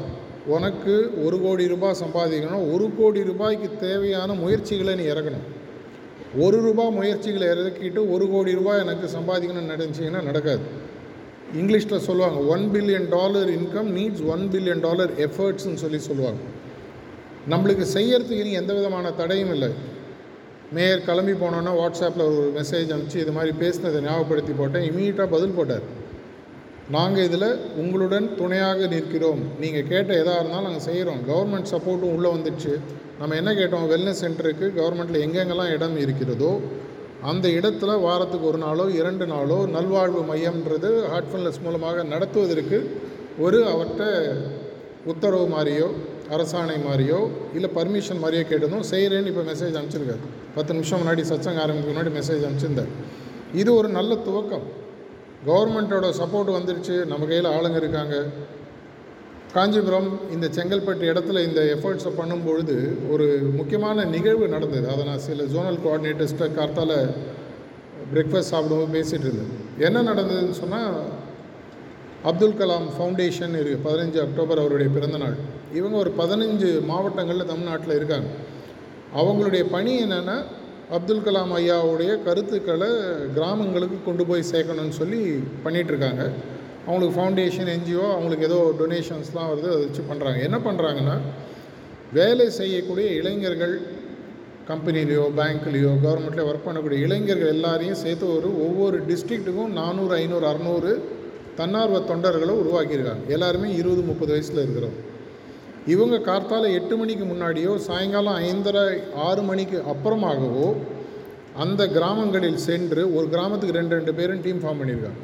உனக்கு 0.47 1.25
ஒரு 1.25 1.41
கோடி 1.41 1.67
ரூபாய் 1.67 1.95
சம்பாதிக்கணும் 1.99 2.73
ஒரு 2.73 2.91
கோடி 2.97 3.23
ரூபாய்க்கு 3.23 3.69
தேவையான 3.79 4.33
முயற்சிகளை 4.33 4.95
நீ 4.95 5.03
இறக்கணும். 5.03 5.54
ஒரு 6.43 6.57
ரூபா 6.61 6.85
முயற்சிகளை 6.89 7.47
இறக்கிட்டு 7.47 8.01
ஒரு 8.13 8.25
கோடி 8.29 8.51
ரூபாய் 8.59 8.81
எனக்கு 8.83 9.07
சம்பாதிக்கணும்னு 9.17 9.73
நினச்சிங்கன்னா 9.75 10.21
நடக்காது. 10.29 10.63
இங்கிலீஷில் 11.59 12.05
சொல்லுவாங்க 12.07 12.39
one 12.53 12.63
billion 12.73 13.09
dollar 13.09 13.49
income 13.57 13.89
needs 13.97 14.23
one 14.33 14.43
billion 14.53 14.83
dollar 14.85 15.11
எஃபர்ட்ஸ்னு 15.27 15.81
சொல்லி 15.83 15.99
சொல்லுவாங்க. 16.09 16.41
நம்மளுக்கு 17.53 17.85
செய்யறதுக்கு 17.93 18.41
இனி 18.43 18.51
எந்த 18.61 18.73
விதமான 18.73 19.11
தடையும் 19.11 19.53
இல்லை. 19.55 19.69
மேயர் 20.75 21.05
கிளம்பி 21.07 21.35
போனோன்னா 21.43 21.73
வாட்ஸ்அப்பில் 21.81 22.25
ஒரு 22.29 22.51
மெசேஜ் 22.57 22.93
அனுப்பிச்சு 22.95 23.23
இது 23.23 23.31
மாதிரி 23.31 23.53
பேசினதை 23.63 23.99
ஞாபகப்படுத்தி 24.07 24.53
போட்டேன். 24.59 24.87
இமீடியட்டாக 24.89 25.29
பதில் 25.35 25.55
போட்டார். 25.57 25.85
நாங்கள் 26.95 27.23
இதில் 27.23 27.49
உங்களுடன் 27.81 28.27
துணையாக 28.35 28.87
நிற்கிறோம். 28.87 29.41
நீங்கள் 29.59 29.87
கேட்ட 29.91 30.13
எதாக 30.21 30.39
இருந்தாலும் 30.39 30.67
நாங்கள் 30.69 30.87
செய்கிறோம் 30.89 31.21
கவர்மெண்ட் 31.29 31.71
சப்போர்ட்டும் 31.73 32.13
உள்ளே 32.15 32.29
வந்துடுச்சு. 32.35 32.73
நம்ம 33.19 33.35
என்ன 33.35 33.51
கேட்டோம்? 33.53 33.85
வெல்னஸ் 33.91 34.21
சென்டருக்கு 34.23 34.65
கவர்மெண்ட்டில் 34.79 35.23
எங்கெங்கெல்லாம் 35.25 35.73
இடம் 35.75 35.97
இருக்கிறதோ 35.97 36.49
அந்த 37.31 37.45
இடத்துல 37.57 37.91
வாரத்துக்கு 38.01 38.47
ஒரு 38.47 38.57
நாளோ 38.57 38.85
இரண்டு 38.99 39.25
நாளோ 39.25 39.57
நல்வாழ்வு 39.75 40.21
மையம்ன்றது 40.31 40.89
ஹார்ட்ஃபுல்னஸ் 41.11 41.61
மூலமாக 41.63 42.03
நடத்துவதற்கு 42.03 42.77
ஒரு 43.39 43.59
அவர்கிட்ட 43.71 44.03
உத்தரவு 45.05 45.45
மாதிரியோ 45.55 45.87
அரசாணை 46.35 46.75
மாதிரியோ 46.87 47.19
இல்லை 47.53 47.69
பர்மிஷன் 47.75 48.21
மாதிரியோ 48.23 48.43
கேட்டதும் 48.51 48.85
செய்கிறேன்னு 48.91 49.31
இப்போ 49.31 49.43
மெசேஜ் 49.51 49.77
அனுப்பிச்சிருக்காரு. 49.79 50.23
பத்து 50.55 50.73
நிமிஷம் 50.73 51.01
முன்னாடி 51.01 51.23
சச்சங்க 51.31 51.59
ஆரம்பிக்கு 51.65 51.91
முன்னாடி 51.91 52.11
மெசேஜ் 52.19 52.45
அனுப்பிச்சிருந்தார். 52.47 52.91
இது 53.53 53.69
ஒரு 53.75 53.89
நல்ல 53.89 54.17
துவக்கம். 54.27 54.65
கவர்மெண்ட்டோட 55.47 56.07
சப்போர்ட் 56.21 56.51
வந்துருச்சு. 56.57 56.95
நம்ம 57.05 57.25
கையில் 57.25 57.53
ஆளுங்க 57.57 57.75
இருக்காங்க. 57.75 58.15
காஞ்சிபுரம் 59.55 60.07
இந்த 60.35 60.45
செங்கல்பட்டு 60.55 61.03
இடத்துல 61.11 61.41
இந்த 61.47 61.61
எஃபர்ட்ஸை 61.75 62.11
பண்ணும்பொழுது 62.17 62.75
ஒரு 63.13 63.25
முக்கியமான 63.59 64.05
நிகழ்வு 64.15 64.45
நடந்தது. 64.55 64.85
அதை 64.93 65.03
நான் 65.09 65.23
சில 65.27 65.43
ஜோனல் 65.53 65.79
கோஆர்டினேட்டர்ஸ்கிட்ட 65.83 66.47
கார்த்தால் 66.57 66.97
பிரேக்ஃபாஸ்ட் 68.13 68.51
சாப்பிடும்போது 68.53 68.93
பேசிகிட்டு 68.95 69.27
இருந்தேன். 69.27 69.53
என்ன 69.87 70.01
நடந்ததுன்னு 70.09 70.57
சொன்னால் 70.61 70.97
அப்துல் 72.29 72.57
கலாம் 72.59 72.87
ஃபவுண்டேஷன் 72.95 73.55
இருக்குது 73.59 73.83
பதினஞ்சு 73.87 74.19
அக்டோபர் 74.25 74.61
அவருடைய 74.63 74.89
பிறந்தநாள். 74.95 75.37
இவங்க 75.79 75.95
ஒரு 76.03 76.11
பதினஞ்சு 76.19 76.69
மாவட்டங்களில் 76.91 77.49
தமிழ்நாட்டில் 77.51 77.97
இருக்காங்க. 77.99 78.29
அவங்களுடைய 79.21 79.63
பணி 79.75 79.93
என்னென்னா 80.05 80.37
அப்துல் 80.95 81.25
கலாம் 81.27 81.53
ஐயாவுடைய 81.59 82.11
கருத்துக்களை 82.27 82.89
கிராமங்களுக்கு 83.37 83.99
கொண்டு 84.07 84.25
போய் 84.31 84.49
சேர்க்கணும்னு 84.51 84.99
சொல்லி 85.01 85.21
பண்ணிகிட்ருக்காங்க 85.63 86.25
அவங்களுக்கு 86.85 87.15
ஃபவுண்டேஷன் 87.17 87.69
என்ஜிஓ 87.75 88.05
அவங்களுக்கு 88.13 88.47
ஏதோ 88.49 88.59
டொனேஷன்ஸ்லாம் 88.81 89.49
வருது 89.51 89.69
அதை 89.73 89.81
வச்சு 89.85 90.03
பண்ணுறாங்க 90.09 90.39
என்ன 90.47 90.57
பண்ணுறாங்கன்னா 90.65 91.15
வேலை 92.13 92.47
செய்யக்கூடிய 92.59 93.07
இளைஞர்கள் 93.19 93.75
கம்பெனிலேயோ 94.69 95.23
பேங்க்லேயோ 95.39 95.89
கவர்மெண்ட்லேயோ 96.05 96.47
ஒர்க் 96.51 96.67
பண்ணக்கூடிய 96.67 96.99
இளைஞர்கள் 97.07 97.53
எல்லாரையும் 97.55 97.99
சேர்த்து 98.03 98.25
ஒரு 98.37 98.49
ஒவ்வொரு 98.67 98.97
டிஸ்ட்ரிக்ட்டுக்கும் 99.09 99.75
நானூறு 99.79 100.13
ஐநூறு 100.15 100.45
அறநூறு 100.51 100.91
தன்னார்வ 101.59 101.97
தொண்டர்களை 102.11 102.53
உருவாக்கியிருக்காங்க. 102.61 103.25
எல்லாருமே 103.27 103.67
இருபது 103.81 104.01
முப்பது 104.01 104.31
வயசில் 104.33 104.63
இருக்கிறோம் 104.63 104.95
இவங்க 105.93 106.15
கார்த்தால 106.29 106.71
எட்டு 106.79 106.95
மணிக்கு 106.97 107.25
முன்னாடியோ 107.25 107.71
சாயங்காலம் 107.87 108.39
ஐந்தரை 108.49 108.85
ஆறு 109.27 109.41
மணிக்கு 109.41 109.77
அப்புறமாகவோ 109.93 110.67
அந்த 111.63 111.81
கிராமங்களில் 111.87 112.63
சென்று 112.69 113.03
ஒரு 113.17 113.27
கிராமத்துக்கு 113.33 113.77
ரெண்டு 113.79 113.95
ரெண்டு 113.95 114.13
பேரும் 114.13 114.41
டீம் 114.41 114.61
ஃபார்ம் 114.63 114.79
பண்ணியிருக்காங்க. 114.81 115.21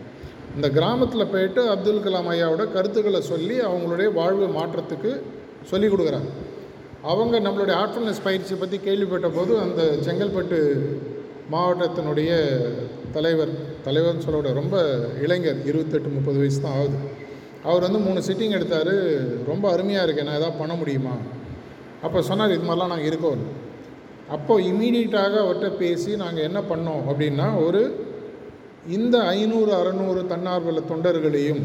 இந்த 0.55 0.67
கிராமத்தில் 0.77 1.31
போயிட்டு 1.33 1.61
அப்துல் 1.73 2.03
கலாம் 2.05 2.29
ஐயாவோட 2.31 2.63
கருத்துக்களை 2.73 3.21
சொல்லி 3.29 3.55
அவங்களுடைய 3.67 4.07
வாழ்வு 4.19 4.47
மாற்றத்துக்கு 4.57 5.11
சொல்லி 5.71 5.87
கொடுக்குறாங்க. 5.87 6.29
அவங்க 7.11 7.35
நம்மளுடைய 7.39 7.75
ஆர்ட்ஃபுல்னஸ் 7.81 8.25
பயிற்சியை 8.27 8.57
பற்றி 8.59 8.77
கேள்விப்பட்ட 8.87 9.27
போது 9.37 9.53
அந்த 9.65 9.81
செங்கல்பட்டு 10.07 10.59
மாவட்டத்தினுடைய 11.53 12.31
தலைவர் 13.15 13.53
தலைவர்னு 13.85 14.25
சொல்லோட 14.27 14.49
ரொம்ப 14.59 14.75
இளைஞர் 15.25 15.65
இருபத்தெட்டு 15.69 16.09
முப்பது 16.17 16.37
வயசு 16.41 16.61
தான் 16.61 16.77
ஆகுது. 16.79 16.99
அவர் 17.69 17.85
வந்து 17.87 17.99
மூணு 18.07 18.19
சிட்டிங் 18.27 18.55
எடுத்தார். 18.57 18.93
ரொம்ப 19.51 19.65
அருமையாக 19.73 20.05
இருக்கு. 20.05 20.27
நான் 20.27 20.39
எதாவது 20.39 20.59
பண்ண 20.61 20.73
முடியுமா? 20.73 21.15
அப்போ 22.05 22.21
சொன்னார் 22.29 22.55
இது 22.55 22.63
மாதிரிலாம் 22.67 22.93
நாங்கள் 22.93 23.09
இருக்கோம் 23.09 23.43
அப்போது 24.35 24.65
இம்மீடியட்டாக 24.69 25.35
அவர்கிட்ட 25.43 25.69
பேசி 25.83 26.11
நாங்கள் 26.23 26.47
என்ன 26.49 26.59
பண்ணோம் 26.71 27.03
அப்படின்னா 27.09 27.47
ஒரு 27.65 27.81
இந்த 28.85 29.15
ஐநூறு 29.37 29.71
அறநூறு 29.71 30.21
தன்னார்வல 30.29 30.81
தொண்டர்களையும் 30.91 31.63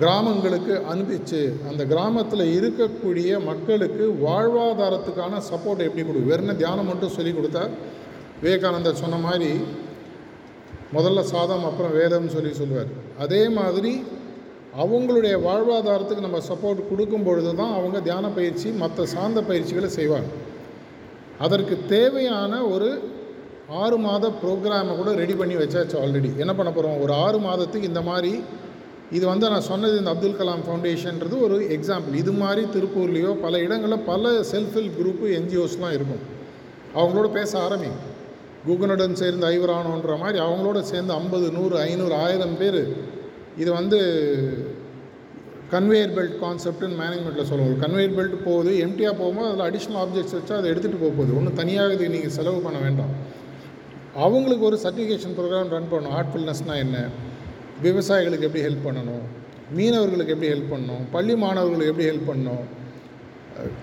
கிராமங்களுக்கு 0.00 0.74
அனுப்பிச்சு 0.92 1.40
அந்த 1.68 1.82
கிராமத்தில் 1.84 2.44
இருக்கக்கூடிய 2.56 3.30
மக்களுக்கு 3.50 4.04
வாழ்வாதாரத்துக்கான 4.24 5.40
சப்போர்ட் 5.50 5.86
எப்படி 5.86 6.02
கொடு 6.06 6.28
வெறும் 6.30 6.58
தியானம் 6.62 6.86
மட்டும் 6.86 7.14
சொல்லி 7.16 7.32
கொடுத்தா 7.32 7.62
விவேகானந்தர் 8.42 9.02
சொன்ன 9.02 9.16
மாதிரி 9.16 9.50
முதல்ல 10.96 11.20
சாதம் 11.32 11.64
அப்புறம் 11.64 11.96
வேதம்னு 12.00 12.34
சொல்லி 12.34 12.52
சொல்லுவார். 12.58 12.90
அதே 13.18 13.48
மாதிரி 13.48 13.92
அவங்களுடைய 14.82 15.34
வாழ்வாதாரத்துக்கு 15.46 16.26
நம்ம 16.26 16.40
சப்போர்ட் 16.50 16.88
கொடுக்கும் 16.90 17.26
பொழுது 17.28 17.54
தான் 17.54 17.74
அவங்க 17.78 18.00
தியான 18.00 18.28
பயிற்சி 18.28 18.68
மற்ற 18.82 19.06
சார்ந்த 19.06 19.40
பயிற்சிகளை 19.42 19.88
செய்வாங்க. 19.88 20.30
அதற்கு 21.38 21.76
தேவையான 21.86 22.64
ஒரு 22.64 22.90
ஆறு 23.82 23.96
மாத 23.98 24.24
ப்ரோக்ராமை 24.40 24.92
கூட 24.96 25.10
ரெடி 25.20 25.34
பண்ணி 25.38 25.54
வச்சாச்சு 25.60 25.96
ஆல்ரெடி 26.00 26.28
என்ன 26.42 26.52
பண்ண 26.58 26.70
போகிறோம் 26.72 26.98
ஒரு 27.04 27.12
ஆறு 27.24 27.38
மாதத்துக்கு 27.46 27.88
இந்த 27.92 28.02
மாதிரி 28.08 28.32
இது 29.16 29.24
வந்து 29.30 29.46
நான் 29.52 29.66
சொன்னது 29.70 29.94
இந்த 30.00 30.12
அப்துல் 30.14 30.36
கலாம் 30.40 30.62
ஃபவுண்டேஷன்றது 30.66 31.36
ஒரு 31.46 31.56
எக்ஸாம்பிள் 31.76 32.14
இது 32.22 32.32
மாதிரி 32.42 32.62
திருப்பூர்லேயோ 32.74 33.32
பல 33.44 33.58
இடங்களில் 33.66 34.04
பல 34.10 34.32
செல்ஃப் 34.52 34.76
ஹெல்ப் 34.76 34.96
குரூப்பு 34.98 35.26
என்ஜிஓஸ்லாம் 35.38 35.94
இருக்கும். 35.98 36.22
அவங்களோட 36.98 37.28
பேச 37.38 37.52
ஆரம்பிங்க 37.66 38.00
குகனுடன் 38.68 39.18
சேர்ந்து 39.20 39.46
ஐவரானோன்ற 39.54 40.14
மாதிரி 40.22 40.38
அவங்களோட 40.46 40.78
சேர்ந்து 40.92 41.12
ஐம்பது 41.20 41.48
நூறு 41.56 41.76
ஐநூறு 41.88 42.14
ஆயிரம் 42.24 42.56
பேர். 42.60 42.82
இது 43.62 43.70
வந்து 43.78 43.98
கன்வேயர் 45.74 46.14
பெல்ட் 46.16 46.36
கான்செப்ட்னு 46.42 46.98
மேனேஜ்மெண்ட்டில் 47.02 47.50
சொல்லுவோம் 47.50 47.80
கன்வேயர் 47.84 48.16
பெல்ட் 48.18 48.36
போகுது 48.48 48.72
எம்டியாக 48.86 49.14
போகும்போது 49.20 49.48
அதில் 49.50 49.66
அடிஷ்னல் 49.68 50.00
ஆப்ஜெக்ட்ஸ் 50.02 50.36
வச்சு 50.38 50.54
அதை 50.58 50.66
எடுத்துகிட்டு 50.72 51.02
போக 51.04 51.12
போகுது. 51.18 51.36
ஒன்றும் 51.38 51.58
தனியாக 51.60 51.94
இது 51.96 52.14
நீங்கள் 52.16 52.34
செலவு 52.38 52.60
பண்ண 52.66 52.78
வேண்டாம். 52.86 53.14
அவங்களுக்கு 54.16 54.64
ஒரு 54.64 54.78
சர்டிஃபிகேஷன் 54.82 55.34
ப்ரோக்ராம் 55.38 55.68
ரன் 55.68 55.90
பண்ணணும். 55.92 56.14
ஹார்ட்ஃபுல்னஸ்னால் 56.16 56.76
என்ன? 56.76 57.08
விவசாயிகளுக்கு 57.82 58.46
எப்படி 58.48 58.64
ஹெல்ப் 58.64 58.86
பண்ணணும்? 58.86 59.24
மீனவர்களுக்கு 59.76 60.32
எப்படி 60.34 60.50
ஹெல்ப் 60.52 60.72
பண்ணணும்? 60.72 61.04
பள்ளி 61.10 61.36
மாணவர்களுக்கு 61.36 61.92
எப்படி 61.92 62.08
ஹெல்ப் 62.08 62.30
பண்ணணும்? 62.30 62.64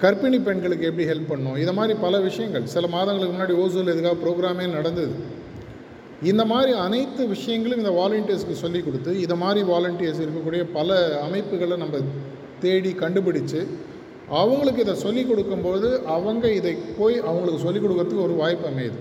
கர்ப்பிணி 0.01 0.43
பெண்களுக்கு 0.43 0.85
எப்படி 0.85 1.07
ஹெல்ப் 1.07 1.31
பண்ணணும்? 1.31 1.57
இதை 1.57 1.73
மாதிரி 1.73 1.99
பல 1.99 2.19
விஷயங்கள். 2.19 2.65
சில 2.65 2.87
மாதங்களுக்கு 2.87 3.37
முன்னாடி 3.37 3.57
ஓசூரில் 3.57 3.93
இதுக்காக 3.93 4.17
ப்ரோக்ராமே 4.25 4.69
நடந்தது. 4.69 5.15
இந்த 6.23 6.45
மாதிரி 6.45 6.71
அனைத்து 6.77 7.27
விஷயங்களும் 7.27 7.77
இந்த 7.77 7.89
வாலண்டியர்ஸ்க்கு 7.89 8.51
சொல்லி 8.51 8.79
கொடுத்து 8.79 9.19
இதை 9.19 9.37
மாதிரி 9.37 9.71
வாலண்டியர்ஸ் 9.71 10.21
இருக்கக்கூடிய 10.25 10.65
பல 10.73 11.19
அமைப்புகளை 11.21 11.77
நம்ம 11.77 11.97
தேடி 12.59 12.91
கண்டுபிடிச்சு 12.91 13.67
அவங்களுக்கு 14.29 14.81
இதை 14.81 14.95
சொல்லிக் 14.95 15.27
கொடுக்கும்போது 15.27 16.01
அவங்க 16.05 16.51
இதை 16.51 16.77
போய் 16.97 17.19
அவங்களுக்கு 17.19 17.61
சொல்லிக் 17.61 17.83
கொடுக்கறதுக்கு 17.83 18.23
ஒரு 18.23 18.33
வாய்ப்பு 18.33 18.69
அமையுது. 18.69 18.99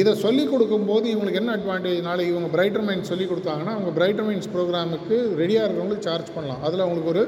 இதை 0.00 0.12
சொல்லிக் 0.22 0.50
கொடுக்கும்போது 0.52 1.06
இவங்களுக்கு 1.12 1.40
என்ன 1.40 1.52
அட்வான்டேஜ் 1.56 2.00
நாளைக்கு 2.08 2.32
இவங்க 2.34 2.48
பிரைட்டர் 2.54 2.84
மைண்ட் 2.88 3.10
சொல்லி 3.10 3.26
கொடுத்தாங்கன்னா 3.30 3.74
அவங்க 3.76 3.92
பிரைட்டர் 3.98 4.26
மைண்ட்ஸ் 4.28 4.50
ப்ரோக்ராமுக்கு 4.54 5.16
ரெடியாக 5.40 5.64
இருக்கிறவங்களுக்கு 5.66 6.06
சார்ஜ் 6.08 6.34
பண்ணலாம். 6.34 6.62
அதில் 6.66 6.84
அவங்களுக்கு 6.86 7.12
ஒரு 7.14 7.22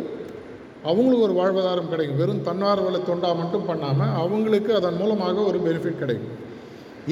அவங்களுக்கு 0.90 1.25
ஒரு 1.29 1.35
வாழ்வாதாரம் 1.40 1.90
கிடைக்கும். 1.93 2.19
வெறும் 2.23 2.43
தன்னார்வல 2.49 3.00
தொண்டா 3.09 3.31
மட்டும் 3.40 3.67
பண்ணாமல் 3.71 4.12
அவங்களுக்கு 4.23 4.71
அதன் 4.79 4.99
மூலமாக 5.00 5.43
ஒரு 5.50 5.59
பெனிஃபிட் 5.67 6.02
கிடைக்கும். 6.02 6.37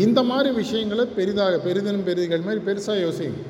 இந்த 0.05 0.21
மாதிரி 0.31 0.51
விஷயங்களை 0.61 1.07
பெரிதாக 1.19 1.57
பெரிதினும் 1.67 2.07
பெரிதுகள் 2.09 2.47
மாதிரி 2.49 2.61
பெருசாக 2.69 2.99
யோசிங்க 3.07 3.41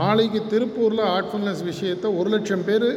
நாளைக்கு 0.00 0.40
திருப்பூரில் 0.52 1.04
ஆர்ட்ஃபுல்னஸ் 1.14 1.62
விஷயத்தை 1.70 2.08
ஒரு 2.18 2.28
லட்சம் 2.34 2.66
பேர் 2.68 2.88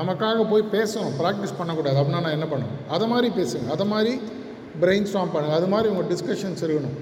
நமக்காக 0.00 0.44
போய் 0.52 0.70
பேசணும் 0.76 1.16
ப்ராக்டிஸ் 1.20 1.58
பண்ணக்கூடாது. 1.58 1.96
அப்படின்னா 2.00 2.22
நான் 2.26 2.36
என்ன 2.38 2.46
பண்ணணும் 2.52 2.78
அதை 2.94 3.08
மாதிரி 3.08 3.28
பேசுங்க. 3.40 3.66
அதை 3.74 3.86
மாதிரி 3.86 4.14
பிரெயின் 4.82 5.08
ஸ்டாம் 5.10 5.32
பண்ணுங்கள் 5.34 5.58
அது 5.58 5.68
மாதிரி 5.74 5.88
உங்கள் 5.94 6.08
டிஸ்கஷன்ஸ் 6.12 6.62
இருக்கணும். 6.66 6.96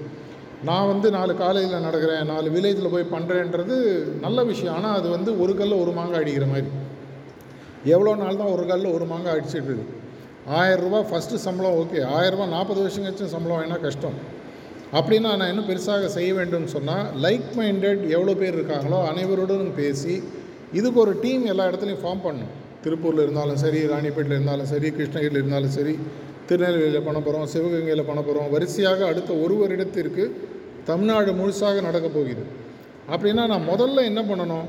நான் 0.69 0.89
வந்து 0.91 1.07
நாலு 1.17 1.33
காலேஜில் 1.41 1.85
நடக்கிறேன் 1.87 2.29
நாலு 2.33 2.47
வில்லேஜில் 2.55 2.93
போய் 2.93 3.11
பண்ணுறேன்றது 3.15 3.75
நல்ல 4.25 4.39
விஷயம். 4.51 4.75
ஆனால் 4.77 4.95
அது 4.99 5.07
வந்து 5.15 5.31
ஒரு 5.43 5.53
கல்லில் 5.59 5.81
ஒரு 5.83 5.91
மாங்காய் 5.99 6.23
அடிக்கிற 6.23 6.45
மாதிரி. 6.53 6.69
எவ்வளோ 7.93 8.11
நாள் 8.21 8.39
தான் 8.41 8.53
ஒரு 8.55 8.63
கல்லில் 8.69 8.95
ஒரு 8.97 9.05
மாங்காய் 9.11 9.35
அடிச்சிட்டு 9.35 9.69
இருக்கு. 9.71 9.87
ஆயரூபா 10.59 10.99
ஃபஸ்ட்டு 11.09 11.41
சம்பளம் 11.47 11.75
ஓகே 11.81 11.99
ஆயரூபா 12.17 12.45
நாற்பது 12.55 12.79
வருஷம் 12.83 13.05
கழிச்சு 13.05 13.33
சம்பளம் 13.35 13.59
வேணால் 13.61 13.83
கஷ்டம். 13.87 14.17
அப்படின்னா 14.97 15.29
நான் 15.39 15.51
இன்னும் 15.51 15.69
பெருசாக 15.69 16.09
செய்ய 16.15 16.31
வேண்டும்னு 16.39 16.73
சொன்னால் 16.77 17.05
லைக் 17.25 17.47
மைண்டட் 17.59 18.01
எவ்வளோ 18.15 18.33
பேர் 18.41 18.57
இருக்காங்களோ 18.57 18.99
அனைவருடனும் 19.11 19.77
பேசி 19.79 20.15
இதுக்கு 20.79 20.99
ஒரு 21.05 21.13
டீம் 21.23 21.45
எல்லா 21.53 21.65
இடத்துலையும் 21.69 22.03
ஃபார்ம் 22.03 22.23
பண்ணும் 22.25 22.51
திருப்பூரில் 22.83 23.23
இருந்தாலும் 23.25 23.59
சரி 23.63 23.79
ராணிப்பேட்டில் 23.93 24.35
இருந்தாலும் 24.37 24.69
சரி 24.73 24.87
கிருஷ்ணகிரியில் 24.97 25.39
இருந்தாலும் 25.41 25.73
சரி 25.77 25.93
திருநெல்வேலியில் 26.47 27.05
பண்ண 27.07 27.19
போகிறோம் 27.19 27.45
சிவகங்கையில் 27.53 28.07
பண்ண 28.09 28.21
போகிறோம் 28.21 28.49
வரிசையாக 28.53 29.05
அடுத்த 29.11 29.31
ஒரு 29.43 29.55
வருடத்திற்கு 29.61 30.23
தமிழ்நாடு 30.85 31.31
முழுசாக 31.31 31.81
நடக்கப் 31.81 32.13
போகுது. 32.13 32.43
அப்படின்னா 33.13 33.43
நான் 33.51 33.69
முதல்ல 33.69 34.03
என்ன 34.09 34.21
பண்ணணும்? 34.21 34.67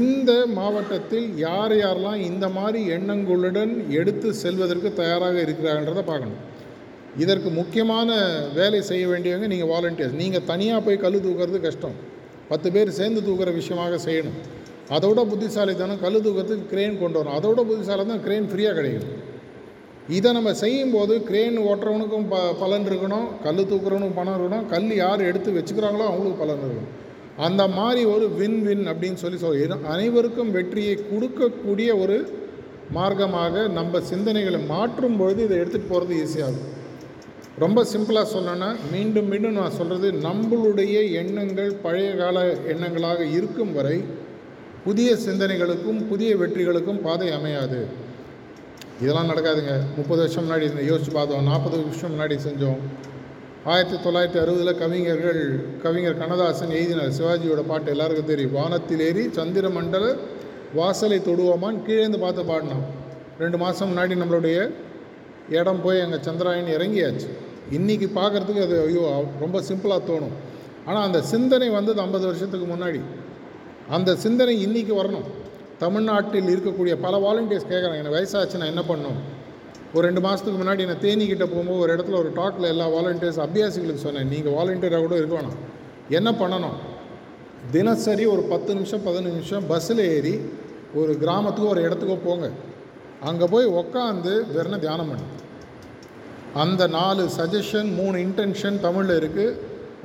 இந்த 0.00 0.30
மாவட்டத்தில் 0.46 1.26
யார் 1.36 1.72
யாரெல்லாம் 1.72 2.20
இந்த 2.30 2.48
மாதிரி 2.48 2.80
எண்ணங்களுடன் 2.90 3.72
எடுத்து 3.90 4.34
செல்வதற்கு 4.34 4.92
தயாராக 4.92 5.36
இருக்கிறாங்கன்றதை 5.40 6.04
பார்க்கணும். 6.12 6.40
இதற்கு 7.18 7.50
முக்கியமான 7.50 8.16
வேலை 8.54 8.80
செய்ய 8.82 9.06
வேண்டியவங்க 9.06 9.46
நீங்கள் 9.52 9.70
வாலண்டியர்ஸ் 9.74 10.20
நீங்கள் 10.22 10.44
தனியாக 10.44 10.80
போய் 10.80 11.02
கல் 11.04 11.24
தூக்குறது 11.26 11.60
கஷ்டம். 11.60 11.96
பத்து 12.48 12.68
பேர் 12.72 12.90
சேர்ந்து 12.90 13.20
தூக்குற 13.20 13.52
விஷயமாக 13.54 13.98
செய்யணும். 14.10 14.36
அதோட 14.96 15.20
புத்திசாலித்தனம் 15.30 16.00
கல் 16.00 16.20
தூக்கிறதுக்கு 16.24 16.66
கிரேன் 16.72 16.98
கொண்டு 16.98 17.18
வரணும். 17.18 17.36
அதோட 17.38 17.60
புத்திசாலித்தனம் 17.70 18.24
கிரேன் 18.26 18.50
ஃப்ரீயாக 18.50 18.74
கிடைக்கும் 18.80 19.08
இதை 20.08 20.32
நம்ம 20.32 20.54
செய்யும்போது 20.54 21.22
கிரேன் 21.22 21.58
ஓட்டுறவனுக்கும் 21.58 22.26
ப 22.28 22.36
பலன் 22.60 22.84
இருக்கணும் 22.84 23.26
கல் 23.44 23.56
தூக்குறவனுக்கும் 23.56 24.14
பணம் 24.14 24.36
இருக்கணும் 24.38 24.66
கல் 24.66 24.96
யார் 24.96 25.20
எடுத்து 25.20 25.50
வச்சுக்கிறாங்களோ 25.52 26.04
அவங்களுக்கு 26.10 26.42
பலன் 26.44 26.58
இருக்கணும். 26.58 26.92
அந்த 27.36 27.68
மாதிரி 27.68 28.04
ஒரு 28.04 28.30
வின் 28.30 28.62
வின் 28.62 28.86
அப்படின்னு 28.86 29.14
சொல்லி 29.14 29.38
சொல் 29.38 29.84
அனைவருக்கும் 29.84 30.50
வெற்றியை 30.50 30.98
கொடுக்கக்கூடிய 31.12 32.00
ஒரு 32.00 32.44
மார்க்கமாக 32.94 33.68
நம்ம 33.68 33.98
சிந்தனைகளை 33.98 34.66
மாற்றும் 34.66 35.16
பொழுது 35.16 35.44
இதை 35.44 35.58
எடுத்துகிட்டு 35.58 35.88
போகிறது 35.88 36.24
ஈஸியாகும் 36.24 36.72
ரொம்ப 37.58 37.84
சிம்பிளாக 37.84 38.26
சொல்லணும்னா 38.34 38.76
மீண்டும் 38.92 39.28
மீண்டும் 39.28 39.52
நான் 39.52 39.70
சொல்கிறது 39.70 40.12
நம்மளுடைய 40.12 41.12
எண்ணங்கள் 41.12 41.72
பழைய 41.74 42.14
கால 42.14 42.46
எண்ணங்களாக 42.46 43.20
இருக்கும் 43.30 43.72
வரை 43.72 44.04
புதிய 44.84 45.14
சிந்தனைகளுக்கும் 45.14 46.08
புதிய 46.08 46.36
வெற்றிகளுக்கும் 46.36 47.00
பாதை 47.00 47.30
அமையாது. 47.30 47.86
இதெல்லாம் 49.02 49.30
நடக்காதுங்க. 49.30 49.72
முப்பது 49.96 50.20
வருஷம் 50.22 50.44
முன்னாடி 50.46 50.66
யோசித்து 50.90 51.12
பார்த்தோம். 51.16 51.48
நாற்பது 51.50 51.76
வருஷம் 51.82 52.12
முன்னாடி 52.14 52.36
செஞ்சோம். 52.46 52.80
ஆயிரத்தி 53.72 53.96
தொள்ளாயிரத்தி 54.04 54.38
அறுபதில் 54.42 54.78
கவிஞர்கள் 54.82 55.40
கவிஞர் 55.84 56.18
கண்ணதாசன் 56.20 56.74
எழுதினார் 56.78 57.16
சிவாஜியோட 57.18 57.62
பாட்டு 57.70 57.90
எல்லாருக்கும் 57.94 58.30
தெரியும். 58.32 58.52
வானத்தில் 58.58 59.02
ஏறி 59.08 59.24
சந்திர 59.38 59.68
மண்டல 59.76 60.04
வாசலை 60.78 61.18
தொடுவோமான்னு 61.28 61.84
கீழேந்து 61.86 62.18
பார்த்து 62.24 62.42
பாடினோம் 62.50 62.84
ரெண்டு 63.42 63.58
மாதம் 63.58 63.90
முன்னாடி 63.90 64.14
நம்மளுடைய 64.22 64.58
இடம் 65.58 65.82
போய் 65.82 66.04
அங்கே 66.04 66.18
சந்திராயன் 66.28 66.74
இறங்கியாச்சு. 66.76 67.28
இன்றைக்கி 67.76 68.06
பார்க்குறதுக்கு 68.18 68.66
அது 68.66 68.76
ஐயோ 68.86 69.02
ரொம்ப 69.44 69.60
சிம்பிளாக 69.68 70.00
தோணும். 70.10 70.34
ஆனால் 70.86 71.06
அந்த 71.08 71.20
சிந்தனை 71.32 71.68
வந்தது 71.70 72.00
ஐம்பது 72.00 72.24
வருஷத்துக்கு 72.26 72.66
முன்னாடி. 72.74 73.00
அந்த 73.96 74.10
சிந்தனை 74.24 74.54
இன்றைக்கி 74.66 74.94
வரணும். 75.00 75.26
தமிழ்நாட்டில் 75.82 76.52
இருக்கக்கூடிய 76.54 76.94
பல 77.06 77.14
வாலண்டியர்ஸ் 77.24 77.70
கேட்குறாங்க 77.72 78.00
எனக்கு 78.02 78.18
வயசாச்சு 78.18 78.60
நான் 78.60 78.72
என்ன 78.74 78.84
பண்ணணும் 78.90 79.18
ஒரு 79.94 80.04
ரெண்டு 80.08 80.22
மாதத்துக்கு 80.24 80.58
முன்னாடி 80.60 80.84
நான் 80.90 81.02
தேனிக்கிட்ட 81.06 81.44
போகும்போது 81.52 81.82
ஒரு 81.84 81.90
இடத்துல 81.96 82.16
ஒரு 82.22 82.30
டாக்கில் 82.38 82.70
எல்லா 82.72 82.86
வாலண்டியர்ஸ் 82.94 83.40
அபியாசிகளுக்கு 83.46 84.04
சொன்னேன். 84.06 84.28
நீங்கள் 84.32 84.54
வாலண்டியராக 84.58 85.02
கூட 85.04 85.16
இருக்க 85.20 85.34
வேணாம். 85.38 85.58
என்ன 86.18 86.30
பண்ணணும்? 86.40 86.76
தினசரி 87.74 88.24
ஒரு 88.34 88.42
பத்து 88.52 88.70
நிமிஷம் 88.78 89.04
பதினஞ்சு 89.06 89.36
நிமிஷம் 89.36 89.64
பஸ்ஸில் 89.70 90.02
ஏறி 90.14 90.34
ஒரு 91.00 91.12
கிராமத்துக்கோ 91.22 91.70
ஒரு 91.74 91.80
இடத்துக்கோ 91.86 92.16
போங்க. 92.26 92.48
அங்கே 93.28 93.46
போய் 93.54 93.66
உக்காந்து 93.80 94.34
வெறும் 94.56 94.82
தியானம் 94.84 95.10
பண்ணு. 95.12 95.26
அந்த 96.64 96.82
நாலு 96.98 97.22
சஜஷன் 97.38 97.88
மூணு 98.00 98.16
இன்டென்ஷன் 98.26 98.76
தமிழில் 98.84 99.18
இருக்குது 99.20 99.56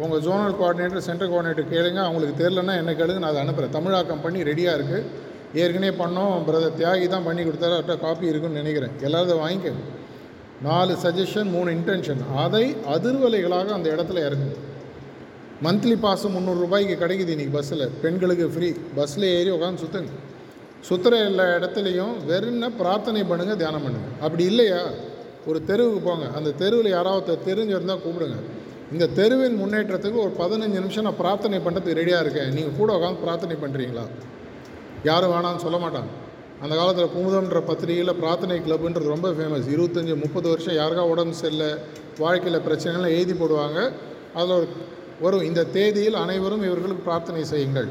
உங்கள் 0.04 0.24
ஜோனல் 0.28 0.56
கோஆர்டினேட்டர் 0.60 1.06
சென்ட்ரல் 1.10 1.32
கோஆர்டினேட்டர் 1.34 1.72
கேளுங்க. 1.74 2.00
அவங்களுக்கு 2.08 2.36
தெரிலன்னா 2.44 2.76
என்ன 2.82 2.92
கேளுங்க. 3.02 3.22
நான் 3.24 3.34
அதை 3.34 3.44
அனுப்புகிறேன் 3.46 3.76
தமிழாக்கம் 3.78 4.24
பண்ணி 4.26 4.40
ரெடியாக 4.52 4.78
இருக்குது 4.80 5.30
ஏற்கனவே 5.60 5.94
பண்ணோம் 6.02 6.36
பிரதர் 6.48 6.78
தியாகி 6.80 7.08
தான் 7.14 7.26
பண்ணி 7.28 7.42
கொடுத்தாரு. 7.44 7.76
அவர்கிட்ட 7.78 7.96
காப்பி 8.06 8.32
இருக்குன்னு 8.32 8.62
நினைக்கிறேன். 8.62 8.94
எல்லாரும் 9.08 9.28
அதை 9.28 9.38
வாங்கிக்க. 9.44 10.00
நாலு 10.68 10.94
சஜஷன் 11.04 11.50
மூணு 11.54 11.70
இன்டென்ஷன் 11.78 12.22
அதை 12.44 12.66
அதிர்வலைகளாக 12.96 13.72
அந்த 13.78 13.88
இடத்துல 13.96 14.24
இறங்குது 14.28 14.58
மந்த்லி 15.66 15.96
பாஸ் 16.04 16.26
முந்நூறு 16.36 16.60
ரூபாய்க்கு 16.66 16.96
கிடைக்குது 17.04 17.34
இன்றைக்கி 17.36 17.54
பஸ்ஸில் 17.56 17.86
பெண்களுக்கு 18.04 18.46
ஃப்ரீ 18.54 18.70
பஸ்ஸில் 18.98 19.28
ஏறி 19.38 19.50
உட்காந்து 19.56 19.82
சுற்றுங்க 19.84 20.12
சுற்றுற 20.88 21.16
எல்லா 21.30 21.46
இடத்துலையும் 21.58 22.14
வெறும்ன 22.30 22.70
பிரார்த்தனை 22.80 23.24
பண்ணுங்கள் 23.32 23.60
தியானம் 23.62 23.84
பண்ணுங்கள் 23.86 24.16
அப்படி 24.26 24.44
இல்லையா? 24.52 24.80
ஒரு 25.50 25.60
தெருவுக்கு 25.70 26.02
போங்க. 26.08 26.26
அந்த 26.38 26.50
தெருவில் 26.62 26.90
யாராவது 26.96 27.36
தெரிஞ்சிருந்தால் 27.48 28.02
கூப்பிடுங்க. 28.06 28.38
இந்த 28.94 29.06
தெருவின் 29.20 29.58
முன்னேற்றத்துக்கு 29.62 30.20
ஒரு 30.26 30.34
பதினஞ்சு 30.40 30.78
நிமிஷம் 30.82 31.06
நான் 31.08 31.20
பிரார்த்தனை 31.22 31.60
பண்ணுறதுக்கு 31.66 32.00
ரெடியாக 32.02 32.24
இருக்கேன். 32.26 32.50
நீங்கள் 32.58 32.78
கூட 32.80 32.90
உட்காந்து 32.98 33.24
பிரார்த்தனை 33.26 33.58
பண்ணுறீங்களா 33.64 34.06
யாரும் 35.04 35.32
வேணாம்னு 35.34 35.64
சொல்ல 35.66 35.78
மாட்டாங்க. 35.84 36.12
அந்த 36.64 36.74
காலத்தில் 36.76 37.14
குமுதம்ன்ற 37.16 37.60
பத்திரிகையில் 37.70 38.18
பிரார்த்தனை 38.22 38.58
கிளப்புன்றது 38.58 39.14
ரொம்ப 39.16 39.30
ஃபேமஸ் 39.30 39.70
இருபத்தஞ்சி 39.76 40.16
முப்பது 40.24 40.50
வருஷம் 40.50 40.76
யாருக்கா 40.80 41.04
உடம்பு 41.14 41.36
சரியில்லை 41.36 41.70
வாழ்க்கையில் 42.24 42.66
பிரச்சனைகள்லாம் 42.68 43.16
எழுதி 43.18 43.34
போடுவாங்க. 43.34 43.80
அதில் 44.34 44.56
ஒரு 44.58 44.68
வரும். 45.22 45.44
இந்த 45.44 45.64
தேதியில் 45.64 46.14
அனைவரும் 46.14 46.64
இவர்களுக்கு 46.68 47.04
பிரார்த்தனை 47.08 47.44
செய்யுங்கள். 47.44 47.88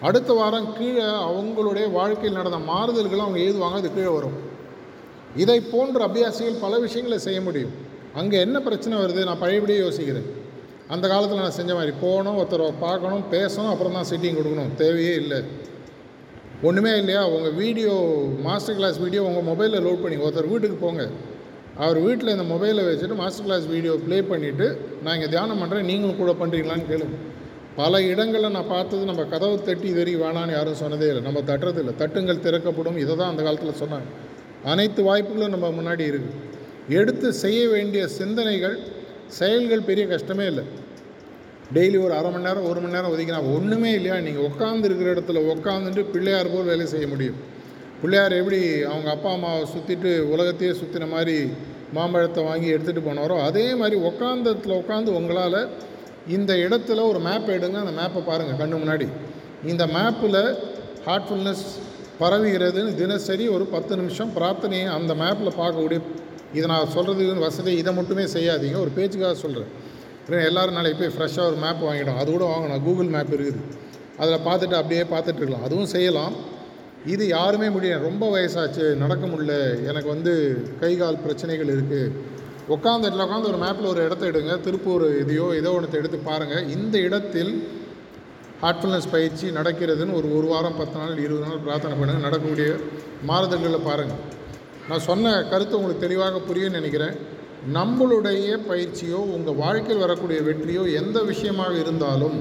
அடுத்த 0.00 0.32
வாரம் 0.32 0.68
கீழே 0.78 1.04
அவங்களுடைய 1.28 1.90
வாழ்க்கையில் 1.90 2.38
நடந்த 2.38 2.58
மாறுதல்களை 2.70 3.22
அவங்க 3.26 3.40
எழுதுவாங்க 3.46 3.80
அது 3.82 3.94
கீழே 3.94 4.12
வரும். 4.18 4.36
இதை 5.36 5.60
போன்ற 5.60 6.06
அபியாசிகள் 6.06 6.62
பல 6.64 6.78
விஷயங்களை 6.78 7.18
செய்ய 7.18 7.40
முடியும். 7.40 7.74
அங்கே 8.14 8.38
என்ன 8.40 8.60
பிரச்சனை 8.60 8.94
வருது? 8.98 9.24
நான் 9.24 9.42
பழையபடியே 9.42 9.78
யோசிக்கிறேன். 9.78 10.26
அந்த 10.88 11.08
காலத்தில் 11.08 11.38
நான் 11.38 11.58
செஞ்ச 11.58 11.74
மாதிரி 11.74 11.92
போகணும் 12.00 12.38
ஒருத்தரை 12.40 12.72
பார்க்கணும் 12.80 13.24
பேசணும் 13.30 13.70
அப்புறம் 13.72 13.92
தான் 13.92 14.08
சிட்டிங் 14.10 14.38
கொடுக்கணும். 14.38 14.74
தேவையே 14.74 15.14
இல்லை. 15.14 15.40
ஒன்றுமே 16.68 16.90
இல்லையா? 17.00 17.22
உங்கள் 17.36 17.54
வீடியோ 17.62 17.92
மாஸ்டர் 18.46 18.76
கிளாஸ் 18.78 18.98
வீடியோ 19.04 19.22
உங்கள் 19.28 19.46
மொபைலில் 19.50 19.84
லோட் 19.86 20.02
பண்ணி 20.02 20.16
ஒருத்தர் 20.24 20.50
வீட்டுக்கு 20.52 20.76
போங்க. 20.82 21.04
அவர் 21.84 21.98
வீட்டில் 22.06 22.32
இந்த 22.34 22.44
மொபைலை 22.52 22.82
வச்சுட்டு 22.88 23.16
மாஸ்டர் 23.20 23.46
கிளாஸ் 23.46 23.66
வீடியோ 23.74 23.92
ப்ளே 24.06 24.18
பண்ணிவிட்டு 24.30 24.66
நான் 25.02 25.16
இங்கே 25.18 25.30
தியானம் 25.34 25.60
பண்ணுறேன் 25.62 25.88
நீங்களும் 25.90 26.20
கூட 26.22 26.32
பண்ணுறீங்களான்னு 26.42 26.86
கேளுங்க. 26.90 27.16
பல 27.80 28.00
இடங்களில் 28.12 28.54
நான் 28.56 28.70
பார்த்தது 28.74 29.04
நம்ம 29.10 29.22
கதவு 29.34 29.54
தட்டி 29.68 29.86
இது 29.92 30.00
வரைக்கும் 30.02 30.24
வேணான்னு 30.24 30.54
யாரும் 30.56 30.80
சொன்னதே 30.82 31.06
இல்லை. 31.12 31.22
நம்ம 31.28 31.42
தட்டுறது 31.50 31.80
இல்லை. 31.82 31.94
தட்டுங்கள் 32.02 32.42
திறக்கப்படும் 32.46 32.98
இதை 33.04 33.14
தான் 33.20 33.30
அந்த 33.32 33.42
காலத்தில் 33.46 33.80
சொன்னாங்க. 33.82 34.08
அனைத்து 34.72 35.02
வாய்ப்புகளும் 35.10 35.54
நம்ம 35.56 35.70
முன்னாடி 35.78 36.04
இருக்குது 36.12 36.38
எடுத்து 37.00 37.28
செய்ய 37.44 37.60
வேண்டிய 37.74 38.02
சிந்தனைகள் 38.18 38.76
செயல்கள் 39.40 39.86
பெரிய 39.90 40.04
கஷ்டமே 40.14 40.46
இல்லை. 40.52 40.64
டெய்லி 41.74 41.98
ஒரு 42.04 42.14
அரை 42.14 42.30
மணி 42.30 42.46
நேரம் 42.46 42.66
ஒரு 42.70 42.80
மணி 42.80 42.94
நேரம் 42.96 43.12
ஒதுக்கினா 43.14 43.40
ஒன்றுமே 43.56 43.90
இல்லையா? 43.98 44.16
நீங்கள் 44.20 44.46
உட்காந்து 44.48 44.86
இருக்கிற 44.88 45.08
இடத்துல 45.14 45.40
உட்காந்துட்டு 45.52 46.02
பிள்ளையார் 46.14 46.50
போல் 46.54 46.70
வேலை 46.70 46.86
செய்ய 46.86 47.06
முடியும். 47.12 47.38
பிள்ளையார் 48.00 48.34
எப்படி 48.40 48.58
அவங்க 48.90 49.08
அப்பா 49.10 49.30
அம்மாவை 49.32 49.62
சுற்றிட்டு 49.74 50.10
உலகத்தையே 50.34 50.72
சுற்றின 50.80 51.08
மாதிரி 51.08 51.36
மாம்பழத்தை 51.96 52.42
வாங்கி 52.44 52.68
எடுத்துகிட்டு 52.74 53.04
போனாரோ 53.08 53.36
அதே 53.48 53.64
மாதிரி 53.74 53.96
உட்காந்தத்தில் 54.08 54.78
உட்காந்து 54.80 55.10
உங்களால் 55.18 55.58
இந்த 56.36 56.52
இடத்துல 56.64 57.04
ஒரு 57.10 57.20
மேப் 57.28 57.48
எடுங்க 57.56 57.78
அந்த 57.84 57.94
மேப்பை 58.00 58.22
பாருங்கள் 58.30 58.60
கண்ணு 58.62 58.80
முன்னாடி. 58.82 59.06
இந்த 59.72 59.86
மேப்பில் 59.96 60.42
ஹார்ட்ஃபுல்னஸ் 61.06 61.64
பரவுகிறதுன்னு 62.20 62.92
தினசரி 63.02 63.46
ஒரு 63.48 63.64
பத்து 63.74 63.96
நிமிஷம் 63.96 64.32
பிரார்த்தனையை 64.36 64.88
அந்த 64.98 65.14
மேப்பில் 65.22 65.58
பார்க்கக்கூடிய 65.60 66.00
இதை 66.54 66.66
நான் 66.74 66.92
சொல்கிறது 66.96 67.46
வசதி 67.46 67.72
இதை 67.82 67.94
மட்டுமே 67.94 68.24
செய்யாதீங்க. 68.36 68.78
ஒரு 68.84 68.92
பேச்சுக்காக 68.98 69.34
சொல்கிறேன் 69.44 69.72
எல்லோரும் 70.28 70.74
நாளைக்கு 70.74 70.98
போய் 70.98 71.14
ஃப்ரெஷ்ஷாக 71.16 71.46
ஒரு 71.46 71.56
மேப் 71.56 71.84
வாங்கிடும் 71.88 72.16
அது 72.16 72.30
கூட 72.30 72.44
வாங்கணும். 72.44 72.82
கூகுள் 72.82 73.06
மேப் 73.06 73.32
இருக்குது. 73.34 73.60
அதில் 74.18 74.44
பார்த்துட்டு 74.46 74.76
அப்படியே 74.80 75.02
பார்த்துட்டு 75.02 75.40
இருக்கலாம். 75.40 75.62
அதுவும் 75.62 75.86
செய்யலாம். 75.86 76.34
இது 77.06 77.28
யாருமே 77.28 77.68
முடியாது 77.68 78.02
ரொம்ப 78.02 78.24
வயசாச்சு. 78.36 78.96
நடக்க 78.96 79.26
முடியல. 79.26 79.84
எனக்கு 79.90 80.08
வந்து 80.08 80.32
கை 80.80 80.96
கால் 80.96 81.18
பிரச்சனைகள் 81.18 81.66
இருக்குது 81.66 82.12
உட்காந்து 82.68 83.06
இடத்துல 83.06 83.26
உட்காந்து 83.26 83.50
ஒரு 83.52 83.56
மேப்பில் 83.56 83.86
ஒரு 83.86 84.04
இடத்த 84.04 84.26
எடுங்க. 84.26 84.60
திருப்பூர் 84.60 85.04
இதையோ 85.22 85.54
ஏதோ 85.60 85.70
ஒன்றத்தை 85.70 86.00
எடுத்து 86.00 86.18
பாருங்கள் 86.18 86.68
இந்த 86.68 86.98
இடத்தில் 86.98 87.80
ஹார்ட்ஃபுல்னஸ் 88.62 89.10
பயிற்சி 89.10 89.50
நடக்கிறதுன்னு 89.50 90.12
ஒரு 90.12 90.36
ஒரு 90.36 90.46
வாரம் 90.46 90.76
பத்து 90.76 90.98
நாள் 90.98 91.18
இருபது 91.18 91.46
நாள் 91.46 91.58
பிரார்த்தனை 91.58 91.98
பண்ணுங்கள் 91.98 92.26
நடக்கக்கூடிய 92.26 92.76
மாறுதல்களை 93.26 93.80
பாருங்கள் 93.84 94.20
நான் 94.88 95.00
சொன்ன 95.00 95.42
கருத்து 95.42 95.76
உங்களுக்கு 95.76 96.04
தெளிவாக 96.06 96.40
புரியும்னு 96.48 96.78
நினைக்கிறேன். 96.78 97.16
நம்மளுடைய 97.76 98.46
பயிற்சியோ 98.68 99.18
உங்கள் 99.34 99.58
வாழ்க்கையில் 99.62 100.02
வரக்கூடிய 100.04 100.38
வெற்றியோ 100.46 100.84
எந்த 101.00 101.18
விஷயமாக 101.30 101.74
இருந்தாலும் 101.82 102.38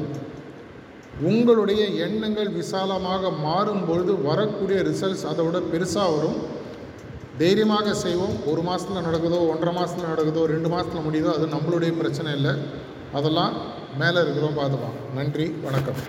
உங்களுடைய 1.29 1.81
எண்ணங்கள் 2.05 2.49
விசாலமாக 2.49 3.29
மாறும் 3.43 3.83
பொழுது 3.89 4.13
வரக்கூடிய 4.29 4.77
ரிசல்ட்ஸ் 4.87 5.27
அதை 5.31 5.45
விட 5.45 5.59
பெருசாக 5.73 6.13
வரும். 6.15 6.39
தைரியமாக 7.41 7.93
செய்வோம். 8.05 8.35
ஒரு 8.51 8.61
மாதத்தில் 8.61 9.05
நடக்குதோ 9.09 9.39
ஒன்றரை 9.51 9.73
மாதத்தில் 9.77 10.11
நடக்குதோ 10.13 10.43
ரெண்டு 10.53 10.71
மாதத்தில் 10.73 11.05
முடியுதோ 11.07 11.31
அது 11.37 11.47
நம்மளுடைய 11.55 11.91
பிரச்சனை 12.01 12.31
இல்லை. 12.39 12.55
அதெல்லாம் 13.19 13.53
மேலே 14.01 14.19
இருக்கிறோம் 14.25 14.57
பார்த்துக்கலாம் 14.59 14.99
நன்றி 15.19 15.47
வணக்கம். 15.67 16.01